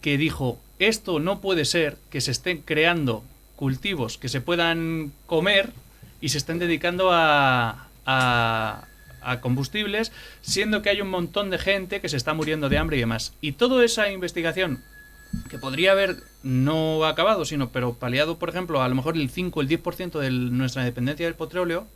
[0.00, 3.24] que dijo esto no puede ser que se estén creando
[3.56, 5.72] cultivos que se puedan comer
[6.20, 8.84] y se estén dedicando a, a,
[9.22, 10.10] a combustibles,
[10.42, 13.34] siendo que hay un montón de gente que se está muriendo de hambre y demás.
[13.40, 14.82] Y toda esa investigación
[15.50, 19.58] que podría haber no acabado, sino pero paliado, por ejemplo, a lo mejor el 5
[19.58, 21.86] o el 10% de nuestra dependencia del petróleo,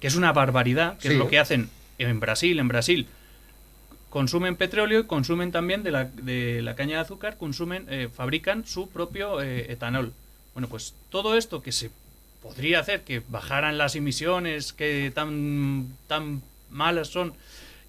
[0.00, 1.14] que es una barbaridad, que Sí.
[1.14, 2.58] es lo que hacen en Brasil.
[2.60, 3.06] En Brasil
[4.10, 8.66] consumen petróleo y consumen también de la, de la caña de azúcar, consumen, eh, fabrican
[8.66, 10.12] su propio eh, etanol.
[10.52, 11.90] Bueno, pues todo esto que se
[12.42, 17.34] podría hacer que bajaran las emisiones que tan, tan malas son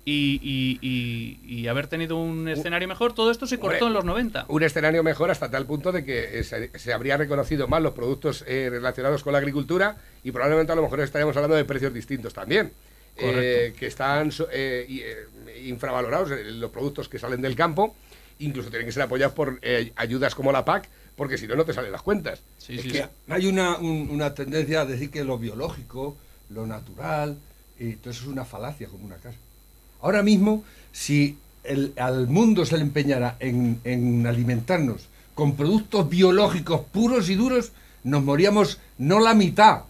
[0.03, 4.03] y, y- y- y haber tenido un escenario mejor, todo esto se cortó en los
[4.03, 4.45] 90.
[4.47, 7.93] Un escenario mejor hasta tal punto de que eh, se, se habría reconocido más los
[7.93, 11.93] productos eh, relacionados con la agricultura y probablemente a lo mejor estaríamos hablando de precios
[11.93, 12.71] distintos también.
[13.17, 17.95] Eh, que están eh, eh, infravalorados los productos que salen del campo,
[18.39, 21.65] incluso tienen que ser apoyados por eh, ayudas como la PAC, porque si no, no
[21.65, 22.41] te salen las cuentas.
[22.57, 23.09] Sí, Es sí, que sí.
[23.29, 26.17] hay una, un- una tendencia a decir que lo biológico,
[26.49, 27.37] lo natural,
[27.79, 29.37] y todo eso es una falacia como una casa.
[30.01, 36.81] Ahora mismo, si el- al mundo se le empeñara en, en alimentarnos con productos biológicos
[36.91, 37.71] puros y duros,
[38.03, 39.81] nos moríamos no la mitad,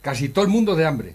[0.00, 1.14] casi todo el mundo de hambre.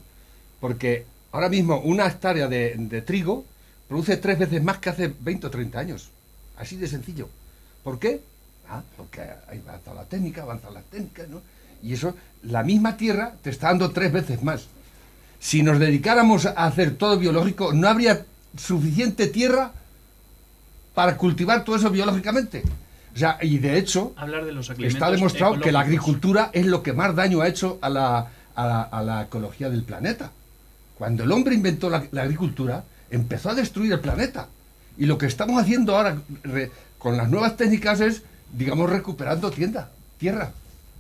[0.60, 1.06] Porque
[1.38, 3.46] ahora mismo una hectárea de, de trigo
[3.88, 6.10] produce tres veces más que hace 20 o 30 años.
[6.58, 7.30] Así de sencillo.
[7.84, 8.22] ¿Por qué?
[8.68, 11.42] Ah, porque ahí avanza la técnica, avanzan las técnicas, ¿no?
[11.84, 14.66] Y eso, la misma tierra te está dando tres veces más.
[15.40, 18.26] Si nos dedicáramos a hacer todo biológico, no habría
[18.58, 19.72] suficiente tierra
[20.96, 22.64] para cultivar todo eso biológicamente.
[23.14, 26.82] O sea, y de hecho, Hablar de los está demostrado que la agricultura es lo
[26.82, 30.32] que más daño ha hecho a la, a la, a la ecología del planeta.
[30.98, 34.48] Cuando el hombre inventó la, la agricultura, empezó a destruir el planeta.
[34.98, 39.92] Y lo que estamos haciendo ahora re- con las nuevas técnicas es, digamos, recuperando tienda,
[40.18, 40.52] tierra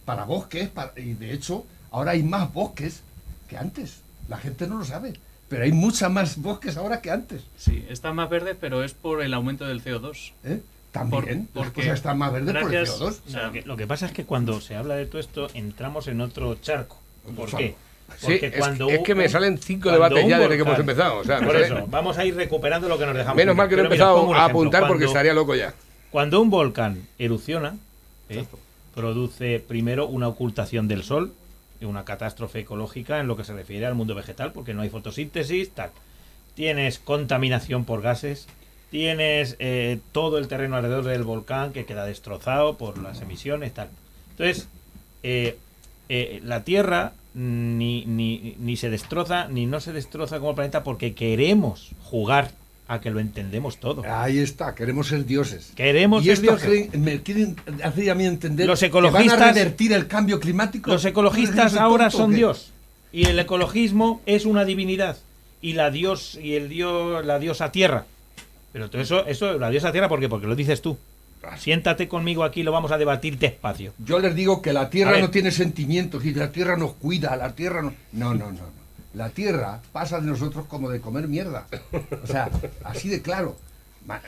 [0.06, 0.70] para bosques.
[0.70, 3.02] para- y de hecho, ahora hay más bosques
[3.50, 3.98] que antes.
[4.30, 5.14] La gente no lo sabe.
[5.50, 7.41] Pero hay muchas más bosques ahora que antes.
[7.58, 10.34] Sí, está más verde, pero es por el aumento del CO2.
[10.43, 10.62] ¿eh?
[10.91, 11.48] También.
[11.48, 13.20] Por- las porque cosas están más verdes por el gracias- CO2.
[13.28, 15.48] O sea, lo, que, lo que pasa es que cuando se habla de todo esto
[15.54, 16.98] entramos en otro charco.
[17.36, 17.76] ¿Por qué?
[18.18, 21.18] Sí, es, cuando es que me salen cinco debates ya desde que hemos empezado.
[21.20, 23.36] O sea, me Por sale- eso, vamos a ir recuperando lo que nos dejamos.
[23.36, 24.41] menos mal que no he mira, empezado a ejemplo.
[24.41, 25.74] apuntar porque Cuando- estaría loco ya.
[26.10, 27.76] Cuando un volcán erupciona,
[28.30, 28.45] ¿eh?
[28.95, 31.34] produce primero una ocultación del sol,
[31.80, 34.89] y una catástrofe ecológica en lo que se refiere al mundo vegetal, porque no hay
[34.89, 35.91] fotosíntesis, tal.
[36.55, 38.47] Tienes contaminación por gases,
[38.89, 43.89] tienes eh, todo el terreno alrededor del volcán que queda destrozado por las emisiones, tal.
[44.32, 44.68] Entonces,
[45.22, 45.58] eh,
[46.10, 50.83] eh, la Tierra ni, ni, ni se destroza, ni no se destroza como el planeta
[50.83, 52.51] porque queremos jugar
[52.88, 54.01] a que lo entendemos todo.
[54.05, 55.71] Ahí está, queremos ser dioses.
[55.75, 56.67] Queremos y ser dioses.
[56.69, 60.39] creen- me quieren hacer a mí entender Los que van a ecologistas- revertir el cambio
[60.39, 60.89] climático.
[60.91, 62.33] Los ecologistas ¿Soy ahora son?
[62.33, 62.71] Dios
[63.11, 65.17] y el ecologismo es una divinidad
[65.61, 68.05] y la dios y el dios la diosa tierra.
[68.73, 70.27] Pero todo eso eso la diosa tierra ¿por qué?
[70.29, 70.97] Porque lo dices tú.
[71.57, 73.93] Siéntate conmigo aquí lo vamos a debatir despacio.
[73.99, 77.53] Yo les digo que la Tierra no tiene sentimientos y la Tierra nos cuida, la
[77.53, 77.93] Tierra no...
[78.11, 78.77] No, no, no, no.
[79.13, 81.65] La Tierra pasa de nosotros como de comer mierda.
[82.23, 82.49] O sea,
[82.83, 83.57] así de claro.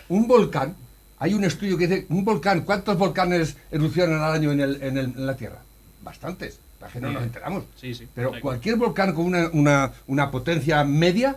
[0.08, 0.76] Un volcán,
[1.20, 4.98] hay un estudio que dice, un volcán, ¿cuántos volcanes erupcionan al año en, el- en
[4.98, 5.60] el- en la Tierra?
[6.02, 6.60] Bastantes.
[6.82, 7.66] La gente no nos enteramos.
[7.76, 8.08] Sí, sí.
[8.16, 11.36] Pero cualquier volcán con una, una- una potencia media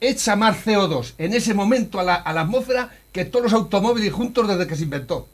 [0.00, 4.12] echa más CO2 en ese momento a la, a la atmósfera que todos los automóviles
[4.12, 5.26] juntos desde que se inventó.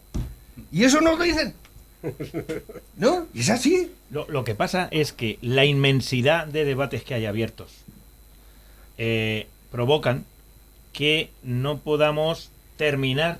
[0.70, 1.54] Y eso no lo dicen.
[2.96, 3.26] ¿No?
[3.34, 3.90] Y es así.
[4.10, 7.70] Lo, lo que pasa es que la inmensidad de debates que hay abiertos
[8.98, 10.24] eh, provocan
[10.92, 13.38] que no podamos terminar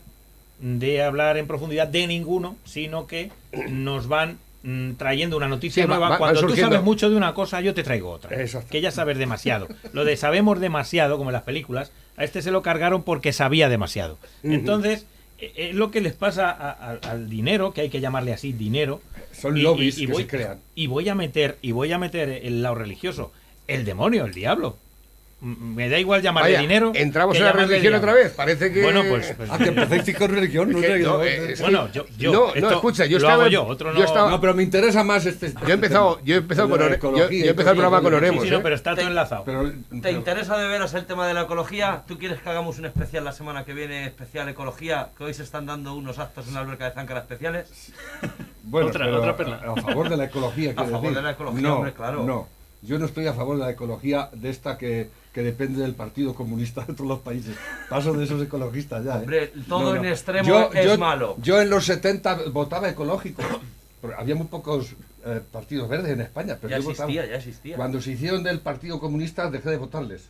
[0.61, 3.30] de hablar en profundidad de ninguno, sino que
[3.68, 6.11] nos van mm, trayendo una noticia Sí, nueva.
[6.11, 8.40] va- Cuando tú sabes mucho de una cosa, yo te traigo otra.
[8.40, 8.68] Exacto.
[8.70, 9.68] Que ya sabes demasiado.
[9.93, 13.68] Lo de sabemos demasiado, como en las películas, a este se lo cargaron porque sabía
[13.68, 14.18] demasiado.
[14.42, 15.06] Entonces,
[15.38, 18.52] eh, es lo que les pasa a- a- al dinero, que hay que llamarle así
[18.52, 19.00] dinero,
[19.32, 20.58] Son lobbies que voy, se crean.
[20.74, 23.32] Y voy a meter, y voy a meter el lado religioso,
[23.66, 24.76] el demonio, el diablo.
[25.45, 26.93] Me da igual llamarle Vaya, dinero.
[26.95, 28.32] entramos en la religión otra vez.
[28.32, 28.80] Parece que.
[28.82, 30.99] Bueno, pues, pues- Ah, que empezáis con religión, no Es que sé.
[31.01, 33.43] no, no, eh, bueno, yo, yo no, escucha, yo lo estaba.
[33.43, 33.99] hago yo, otro no.
[33.99, 35.53] yo estaba- No, pero me interesa más este.
[35.53, 37.78] yo he empezado, yo he empezado con la Ore- yo, ecología yo he empezado el
[37.80, 38.12] programa con.
[38.12, 38.45] Sí, Oremos.
[38.45, 38.61] sí, no, ¿eh?
[38.62, 39.43] pero está todo enlazado.
[39.45, 42.03] Pero, ¿Te pero- interesa de veras el tema de la ecología?
[42.07, 45.09] ¿Tú quieres que hagamos un especial la semana que viene, especial ecología?
[45.18, 47.66] Que hoy se están dando unos actos en la alberca de Záncara especiales.
[48.64, 49.61] Bueno, Otra- pero otra a- perla.
[49.76, 50.70] A, favor de la ecología.
[50.76, 51.16] A favor decir.
[51.16, 52.22] de la ecología, no, hombre, claro.
[52.22, 52.49] No,
[52.82, 56.34] yo no estoy a favor de la ecología de esta que, que depende del Partido
[56.34, 57.56] Comunista de todos los países.
[57.88, 59.14] Paso de esos ecologistas ya.
[59.16, 59.18] ¿eh?
[59.20, 61.36] Hombre, todo en extremo es malo.
[61.42, 63.42] Yo en los 70 votaba ecológico.
[64.18, 66.58] Había muy pocos eh, partidos verdes en España.
[66.60, 67.08] Pero Ya yo votaba.
[67.08, 67.76] existía, ya existía.
[67.76, 70.28] Cuando se hicieron del Partido Comunista dejé de votarles.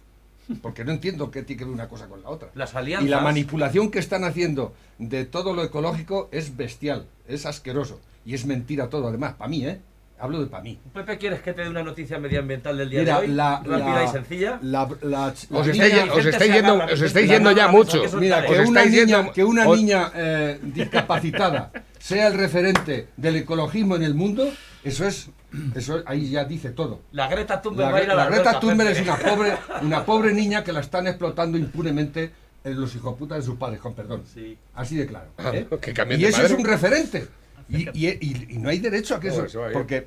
[0.61, 2.49] Porque no entiendo qué tiene que ver una cosa con la otra.
[2.55, 3.07] Las alianzas.
[3.07, 8.01] Y la manipulación que están haciendo de todo lo ecológico es bestial, es asqueroso.
[8.27, 9.81] Y es mentira todo, además, para mí, ¿eh?
[10.23, 10.79] Hablo de para mí.
[10.95, 13.35] Pepe, ¿quieres que te dé una noticia medioambiental del día Mira, de hoy?
[13.35, 14.59] la, Rápida la- y sencilla.
[14.63, 18.01] la- la- la Os estáis, yendo, os estáis yendo ya mucho.
[18.21, 23.35] Mira, que una niña, yendo- que una os- niña eh, discapacitada sea el referente del
[23.35, 24.49] ecologismo en el mundo,
[24.85, 25.29] eso es,
[25.75, 27.01] eso es- ahí ya dice todo.
[27.11, 29.53] La Greta Thunberg La, va a ir a la la Greta Thunberg es una pobre,
[29.83, 32.31] una pobre niña que la están explotando impunemente
[32.63, 34.23] en los hijoputas de sus padres, con perdón.
[34.33, 34.57] Sí.
[34.77, 35.31] Así de claro.
[35.53, 35.67] ¿eh?
[35.81, 37.27] Que cambien Y de eso es un referente.
[37.69, 39.43] Y, y- y- y no hay derecho a que eso.
[39.73, 40.07] Porque,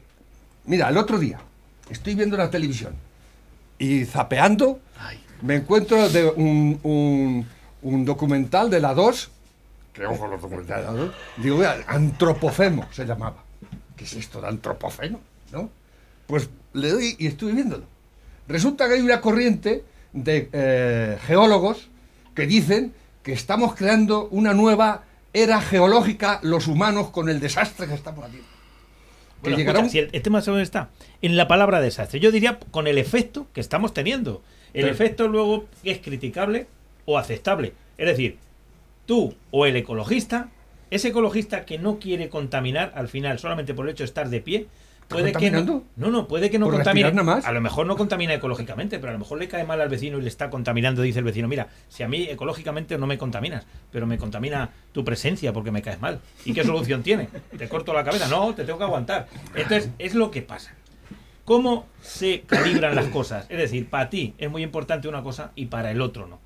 [0.65, 1.39] mira, el otro día
[1.89, 2.93] estoy viendo la televisión
[3.77, 4.79] y zapeando
[5.41, 7.45] me encuentro de un, un-
[7.81, 9.31] un documental de la 2.
[9.93, 11.11] Que ojo los documentales de la 2.
[11.37, 13.43] Digo, mira, antropofemo se llamaba.
[13.95, 15.19] ¿Qué es esto de antropofeno?
[15.51, 15.69] ¿No?
[16.27, 17.83] Pues le doy y estuve viéndolo.
[18.47, 19.83] Resulta que hay una corriente
[20.13, 21.89] de eh, geólogos
[22.33, 22.93] que dicen
[23.23, 25.03] que estamos creando una nueva
[25.35, 28.47] era geológica los humanos con el desastre que estamos haciendo.
[28.47, 30.89] Que Bueno, llegará escucha, un- si el, el tema ¿sabes dónde está?
[31.21, 32.19] En la palabra desastre.
[32.19, 34.41] Yo diría con el efecto que estamos teniendo.
[34.73, 36.67] El efecto luego es criticable
[37.05, 37.73] o aceptable.
[37.97, 38.37] Es decir,
[39.05, 40.49] tú o el ecologista,
[40.89, 44.41] ese ecologista que no quiere contaminar al final solamente por el hecho de estar de
[44.41, 44.67] pie,
[45.07, 47.11] puede que no, no, no, puede que no ¿Por contamine.
[47.11, 47.45] nada más?
[47.45, 50.17] A lo mejor no contamina ecológicamente, pero a lo mejor le cae mal al vecino
[50.17, 53.65] y le está contaminando, dice el vecino, mira, si a mí ecológicamente no me contaminas,
[53.91, 56.19] pero me contamina tu presencia porque me caes mal.
[56.43, 57.29] ¿Y qué solución tiene?
[57.57, 58.27] ¿Te corto la cabeza?
[58.27, 59.27] No, te tengo que aguantar.
[59.55, 60.73] Entonces, es lo que pasa.
[61.45, 63.45] ¿Cómo se calibran las cosas?
[63.49, 66.39] Es decir, para ti es muy importante una cosa y para el otro no.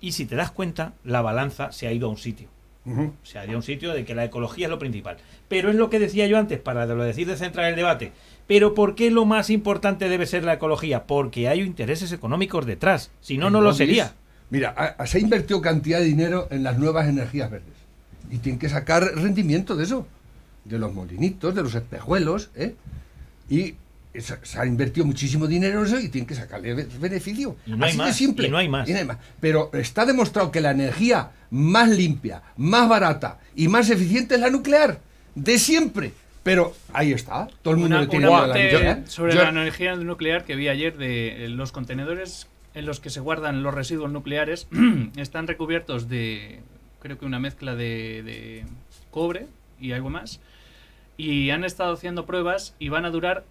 [0.00, 2.48] Y si te das cuenta, la balanza se ha ido a un sitio.
[2.86, 3.12] Ujú.
[3.22, 5.16] Se ha ido a un sitio de que la ecología es lo principal.
[5.48, 8.12] Pero es lo que decía yo antes, para de lo decir de centrar el debate.
[8.46, 11.04] Pero ¿por qué lo más importante debe ser la ecología?
[11.04, 13.10] Porque hay intereses económicos detrás.
[13.20, 14.12] Si no, no lo sería.
[14.50, 17.72] Mira, a- a- se ha invertido cantidad de dinero en las nuevas energías verdes.
[18.30, 20.06] Y tienen que sacar rendimiento de eso.
[20.64, 22.74] De los molinitos, de los espejuelos, ¿eh?
[23.48, 23.74] Y
[24.20, 27.56] se, se ha invertido muchísimo dinero en eso y tienen que sacarle be- beneficio.
[27.66, 28.46] Y no hay Así de más, simple.
[28.46, 28.88] y no hay más.
[29.40, 34.50] Pero está demostrado que la energía más limpia, más barata y más eficiente es la
[34.50, 34.98] nuclear.
[35.34, 36.12] De siempre.
[36.42, 37.48] Pero ahí está.
[37.62, 38.46] Todo el mundo Una, le tiene un miedo a
[38.94, 43.00] la sobre Yo- la energía nuclear que vi ayer de eh, los contenedores en los
[43.00, 44.66] que se guardan los residuos nucleares
[45.16, 46.60] están recubiertos de
[47.00, 48.64] creo que una mezcla de, de
[49.10, 49.46] cobre
[49.80, 50.40] y algo más
[51.16, 53.44] y han estado haciendo pruebas y van a durar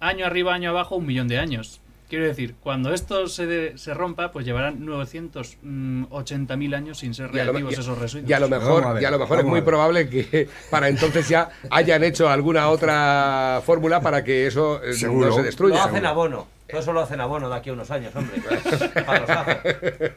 [0.00, 3.94] año arriba año abajo un millón de años quiero decir cuando esto se, de- se
[3.94, 8.84] rompa pues llevarán 980.000 años sin ser lo, reactivos esos residuos y a lo mejor,
[8.84, 12.28] a ver, y a lo mejor es muy probable que para entonces ya hayan hecho
[12.28, 15.26] alguna otra fórmula para que eso eh, Seguro.
[15.28, 15.84] no se Lo destruya.
[15.84, 16.46] hacen abono.
[16.68, 18.40] Todo eso lo hacen abono de aquí a unos años, hombre.
[19.04, 19.54] Para los ajos.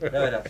[0.04, 0.42] Ya verás.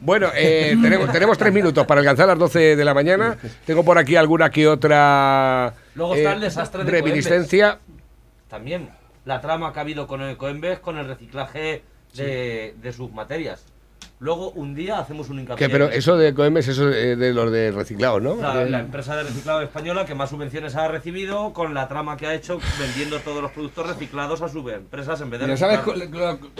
[0.00, 3.38] Bueno, eh, tenemos, tenemos tres minutos para alcanzar las 12 de la mañana.
[3.64, 7.78] Tengo por aquí alguna que otra Luego está el desastre de reminiscencia.
[8.56, 8.88] También
[9.26, 11.82] la trama que ha habido con el Coembes con el reciclaje
[12.14, 13.66] de, de sus materias.
[14.18, 15.66] Luego un día hacemos un hincapié.
[15.66, 18.36] Que, pero eso de Coemes, eso eh, de los de reciclados, ¿no?
[18.36, 22.26] La, la empresa de reciclado española que más subvenciones ha recibido con la trama que
[22.26, 25.80] ha hecho vendiendo todos los productos reciclados a sus empresas en vez de Mira, ¿sabes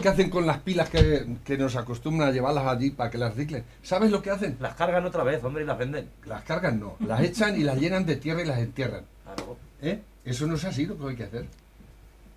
[0.02, 3.34] qué hacen con las pilas que, que nos acostumbran a llevarlas allí para que las
[3.34, 3.64] reciclen?
[3.82, 4.58] ¿Sabes lo que hacen?
[4.60, 6.10] Las cargan otra vez, hombre, y las venden.
[6.26, 9.06] Las cargan no, las echan y las llenan de tierra y las entierran.
[9.24, 9.98] Claro, ¿Eh?
[10.26, 11.46] Eso no es así lo que hay que hacer.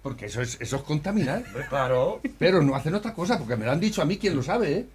[0.01, 1.43] Porque eso es, eso es contaminar.
[1.67, 2.21] claro.
[2.37, 4.71] Pero no hacen otra cosa, porque me lo han dicho a mí quien lo sabe,
[4.73, 4.85] ¿eh?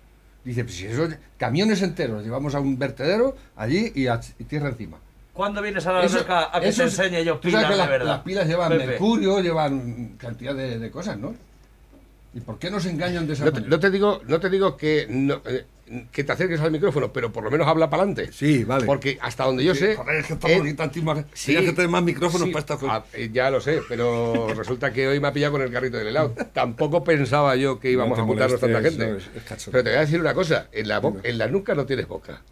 [0.45, 4.45] Dice, pues si eso, camiones enteros, los llevamos a un vertedero allí y, a- y
[4.45, 4.99] tierra encima.
[5.33, 8.07] ¿Cuándo vienes a la Eso- alberca a que te enseñe yo pilas de las, verdad?
[8.07, 8.87] las pilas llevan Pepe.
[8.87, 11.35] mercurio, llevan cantidad de, de cosas, ¿no?
[12.35, 13.71] ¿Y por qué nos engañan de esa no, te, manera?
[13.77, 15.65] no te digo, no te digo que, no, eh,
[16.13, 18.33] que te acerques al micrófono, pero por lo menos habla para adelante.
[18.33, 18.87] Sí, vale.
[18.87, 19.97] Porque hasta donde yo sé.
[19.97, 22.95] Joder, es que eh, aquí tantísimas- sí, que tener más micrófonos sí, para esta cosa.
[22.97, 25.97] ah, eh, ya lo sé, pero resulta que hoy me ha pillado con el carrito
[25.97, 26.35] del helado.
[26.53, 29.13] Tampoco pensaba yo que íbamos te a juntarnos tanta molestes, gente.
[29.13, 29.73] no, es- es cachondeo.
[29.73, 32.43] pero te voy a decir una cosa: en la, en la nuca no tienes boca.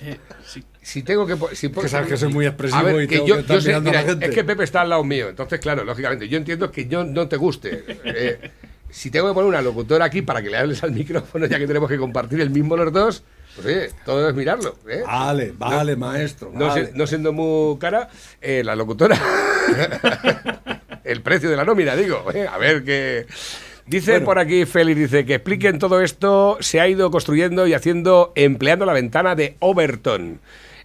[0.00, 0.64] Eh, sí.
[0.80, 1.36] Si tengo que.
[1.54, 3.56] Si Que sabes que soy muy expresivo A ver, y que tengo yo, que estar
[3.56, 4.26] yo sé, mirando a la gente.
[4.26, 7.28] es que Pepe está al lado mío, entonces, claro, lógicamente, yo entiendo que yo no
[7.28, 7.84] te guste.
[8.04, 8.50] Eh,
[8.90, 11.66] si tengo que poner una locutora aquí para que le hables al micrófono, ya que
[11.66, 13.22] tenemos que compartir el mismo los dos,
[13.54, 14.76] pues oye, todo es mirarlo.
[14.88, 15.02] ¿eh?
[15.06, 16.50] Vale, vale, maestro.
[16.54, 16.86] No, vale.
[16.86, 18.08] se- no siendo muy cara,
[18.40, 19.18] eh, la locutora.
[21.04, 22.24] el precio de la nómina, digo.
[22.32, 22.46] ¿eh?
[22.50, 23.26] A ver qué.
[23.86, 24.26] Dice Bueno.
[24.26, 28.84] por aquí Félix, dice que expliquen todo esto, se ha ido construyendo y haciendo, empleando
[28.84, 30.40] la ventana de Overton.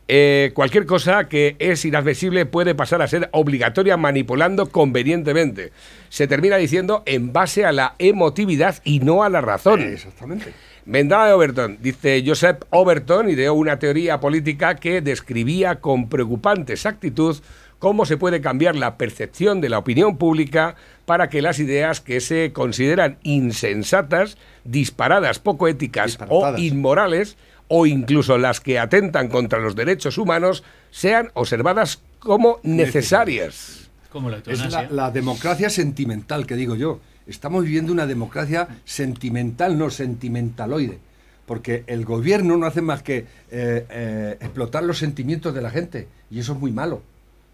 [0.07, 5.71] Eh, cualquier cosa que es inadmisible puede pasar a ser obligatoria manipulando convenientemente.
[6.09, 9.81] Se termina diciendo en base a la emotividad y no a la razón.
[9.81, 10.53] Exactamente.
[10.85, 11.77] Vendada de Overton.
[11.81, 17.37] Dice Joseph Overton ideó una teoría política que describía con preocupante exactitud
[17.79, 20.75] cómo se puede cambiar la percepción de la opinión pública
[21.05, 27.37] para que las ideas que se consideran insensatas, disparadas, poco éticas o inmorales,
[27.75, 33.89] o incluso las que atentan contra los derechos humanos, sean observadas como necesarias.
[34.11, 36.99] como la Es la democracia sentimental, que digo yo.
[37.25, 40.99] Estamos viviendo una democracia sentimental, no sentimentaloide.
[41.47, 46.07] Porque el gobierno no hace más que eh, eh, explotar los sentimientos de la gente.
[46.29, 47.01] Y eso es muy malo.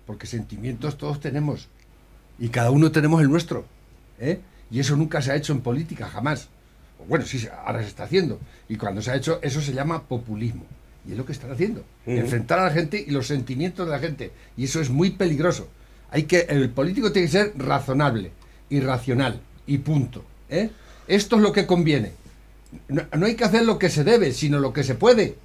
[0.05, 1.69] Porque sentimientos todos tenemos.
[2.37, 3.63] Y cada uno tenemos el nuestro.
[4.19, 4.41] ¿eh?
[4.69, 6.49] Y eso nunca se ha hecho en política, jamás.
[7.07, 8.39] Bueno, sí, ahora se está haciendo.
[8.67, 10.65] Y cuando se ha hecho, eso se llama populismo.
[11.07, 11.83] Y es lo que están haciendo.
[12.05, 14.31] Enfrentar a la gente y los sentimientos de la gente.
[14.57, 15.67] Y eso es muy peligroso.
[16.11, 18.31] Hay que, el político tiene que ser razonable
[18.69, 19.39] y racional.
[19.65, 20.23] Y punto.
[20.49, 20.69] ¿eh?
[21.07, 22.11] Esto es lo que conviene.
[22.87, 25.35] No, no hay que hacer lo que se debe, sino lo que se puede.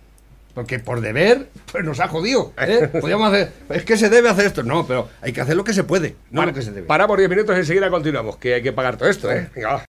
[0.55, 2.53] Porque por deber, pues nos ha jodido.
[2.59, 2.89] ¿eh?
[3.01, 4.63] Podríamos hacer, es que se debe hacer esto.
[4.63, 6.87] No, pero hay que hacer lo que se puede, no Para- lo que se debe.
[6.87, 9.31] Paramos 10 minutos y enseguida continuamos, que hay que pagar todo esto.
[9.33, 9.51] ¿eh?
[9.55, 9.83] Venga.